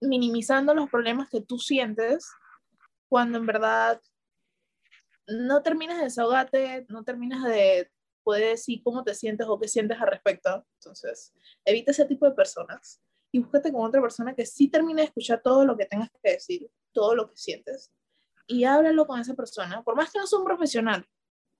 minimizando 0.00 0.74
los 0.74 0.88
problemas 0.88 1.28
que 1.28 1.42
tú 1.42 1.58
sientes, 1.58 2.26
cuando 3.08 3.38
en 3.38 3.46
verdad 3.46 4.00
no 5.26 5.62
terminas 5.62 5.98
de 5.98 6.04
desahogarte, 6.04 6.86
no 6.88 7.04
terminas 7.04 7.44
de 7.44 7.90
poder 8.22 8.50
decir 8.50 8.82
cómo 8.82 9.02
te 9.04 9.14
sientes 9.14 9.46
o 9.48 9.58
qué 9.58 9.68
sientes 9.68 10.00
al 10.00 10.08
respecto. 10.08 10.66
Entonces, 10.78 11.32
evita 11.64 11.90
ese 11.90 12.04
tipo 12.06 12.26
de 12.26 12.32
personas 12.32 13.00
y 13.32 13.38
búscate 13.38 13.72
con 13.72 13.82
otra 13.82 14.00
persona 14.00 14.34
que 14.34 14.46
sí 14.46 14.68
termine 14.68 15.02
de 15.02 15.06
escuchar 15.06 15.40
todo 15.42 15.64
lo 15.64 15.76
que 15.76 15.86
tengas 15.86 16.10
que 16.22 16.32
decir, 16.32 16.70
todo 16.92 17.14
lo 17.14 17.28
que 17.28 17.36
sientes, 17.36 17.92
y 18.46 18.64
háblalo 18.64 19.06
con 19.06 19.20
esa 19.20 19.34
persona, 19.34 19.82
por 19.82 19.94
más 19.94 20.10
que 20.10 20.18
no 20.18 20.26
sea 20.26 20.40
un 20.40 20.44
profesional. 20.44 21.06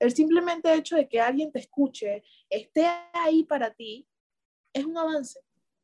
El 0.00 0.12
simplemente 0.12 0.72
hecho 0.74 0.96
de 0.96 1.08
que 1.08 1.20
alguien 1.20 1.52
te 1.52 1.60
escuche, 1.60 2.24
esté 2.48 2.86
ahí 3.12 3.44
para 3.44 3.72
ti, 3.72 4.08
es 4.72 4.84
un 4.84 4.98
avance, 4.98 5.38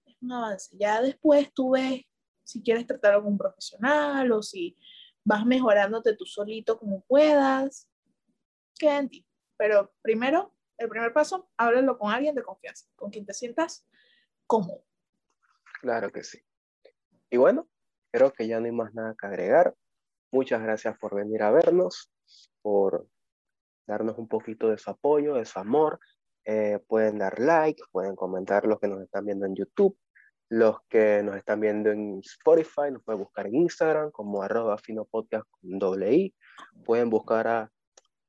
es 0.05 0.17
un 0.21 0.33
avance. 0.33 0.77
Ya 0.77 1.01
después 1.01 1.53
tú 1.53 1.71
ves 1.71 2.03
si 2.43 2.63
quieres 2.63 2.87
tratar 2.87 3.17
con 3.17 3.27
un 3.27 3.39
profesional 3.39 4.33
o 4.33 4.43
si 4.43 4.77
vas 5.25 5.45
mejorándote 5.45 6.17
tú 6.17 6.25
solito 6.25 6.79
como 6.79 7.03
puedas, 7.03 7.89
queda 8.79 8.99
en 8.99 9.09
ti. 9.09 9.27
Pero 9.57 9.93
primero, 10.03 10.56
el 10.79 10.89
primer 10.89 11.13
paso, 11.13 11.49
háblalo 11.57 11.99
con 11.99 12.13
alguien 12.13 12.35
de 12.35 12.43
confianza, 12.43 12.87
con 12.97 13.11
quien 13.11 13.25
te 13.25 13.35
sientas 13.35 13.87
cómodo. 14.47 14.85
Claro 15.81 16.11
que 16.11 16.23
sí. 16.23 16.39
Y 17.31 17.37
bueno, 17.37 17.69
creo 18.13 18.33
que 18.33 18.47
ya 18.47 18.61
no 18.61 18.67
hay 18.67 18.73
más 18.73 18.95
nada 18.95 19.15
que 19.19 19.27
agregar. 19.27 19.75
Muchas 20.31 20.63
gracias 20.63 20.99
por 20.99 21.15
venir 21.15 21.43
a 21.43 21.51
vernos, 21.51 22.11
por 22.63 23.09
darnos 23.87 24.19
un 24.19 24.29
poquito 24.29 24.69
de 24.69 24.79
su 24.79 24.91
apoyo, 24.91 25.35
de 25.35 25.45
su 25.45 25.59
amor. 25.59 26.01
Eh, 26.45 26.79
pueden 26.87 27.19
dar 27.19 27.41
like, 27.41 27.83
pueden 27.91 28.15
comentar 28.15 28.67
los 28.67 28.79
que 28.79 28.89
nos 28.89 29.03
están 29.03 29.25
viendo 29.25 29.47
en 29.47 29.57
YouTube, 29.57 29.99
los 30.49 30.77
que 30.89 31.23
nos 31.25 31.37
están 31.37 31.61
viendo 31.61 31.91
en 31.91 32.21
Spotify, 32.25 32.93
nos 32.93 33.03
pueden 33.03 33.23
buscar 33.23 33.47
en 33.47 33.57
Instagram 33.57 34.11
como 34.13 34.43
arroba 34.43 34.79
finopodcast 34.79 35.49
con 35.51 35.79
doble 35.79 36.15
I. 36.15 36.35
Pueden 36.85 37.11
buscar 37.11 37.49
a 37.49 37.73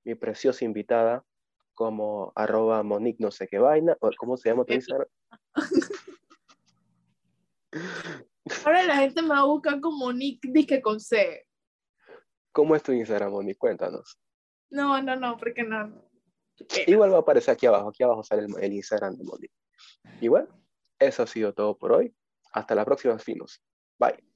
mi 0.04 0.16
preciosa 0.16 0.66
invitada 0.66 1.24
como 1.78 2.34
arroba 2.36 2.82
Monique 2.82 3.24
no 3.24 3.30
sé 3.30 3.48
qué 3.48 3.60
vaina. 3.60 3.96
¿Cómo 4.18 4.36
se 4.36 4.50
llama 4.50 4.66
tu 4.66 4.74
Instagram? 4.74 5.08
Ahora 8.66 8.84
la 8.84 8.96
gente 8.96 9.22
me 9.22 9.30
va 9.30 9.40
a 9.40 9.46
buscar 9.46 9.80
como 9.80 10.08
Monique, 10.08 10.50
dije 10.52 10.82
con 10.82 11.00
C. 11.00 11.46
¿Cómo 12.52 12.76
es 12.76 12.82
tu 12.82 12.92
Instagram, 12.92 13.32
Moni? 13.32 13.54
Cuéntanos. 13.54 14.20
No, 14.72 15.00
no, 15.04 15.16
no, 15.16 15.38
porque 15.38 15.62
no. 15.62 16.04
Igual 16.88 17.14
va 17.14 17.18
a 17.18 17.20
aparecer 17.20 17.54
aquí 17.54 17.68
abajo. 17.68 17.90
Aquí 17.90 18.02
abajo 18.02 18.24
sale 18.24 18.48
el, 18.60 18.74
Instagram 18.74 19.16
de 19.16 19.24
Moni. 19.24 19.48
Y 20.20 20.30
bueno, 20.30 20.48
eso 20.98 21.22
ha 21.22 21.28
sido 21.28 21.54
todo 21.54 21.78
por 21.78 21.92
hoy. 21.92 22.16
Hasta 22.54 22.74
la 22.74 22.86
próxima, 22.86 23.20
finos. 23.20 23.62
Bye. 24.00 24.27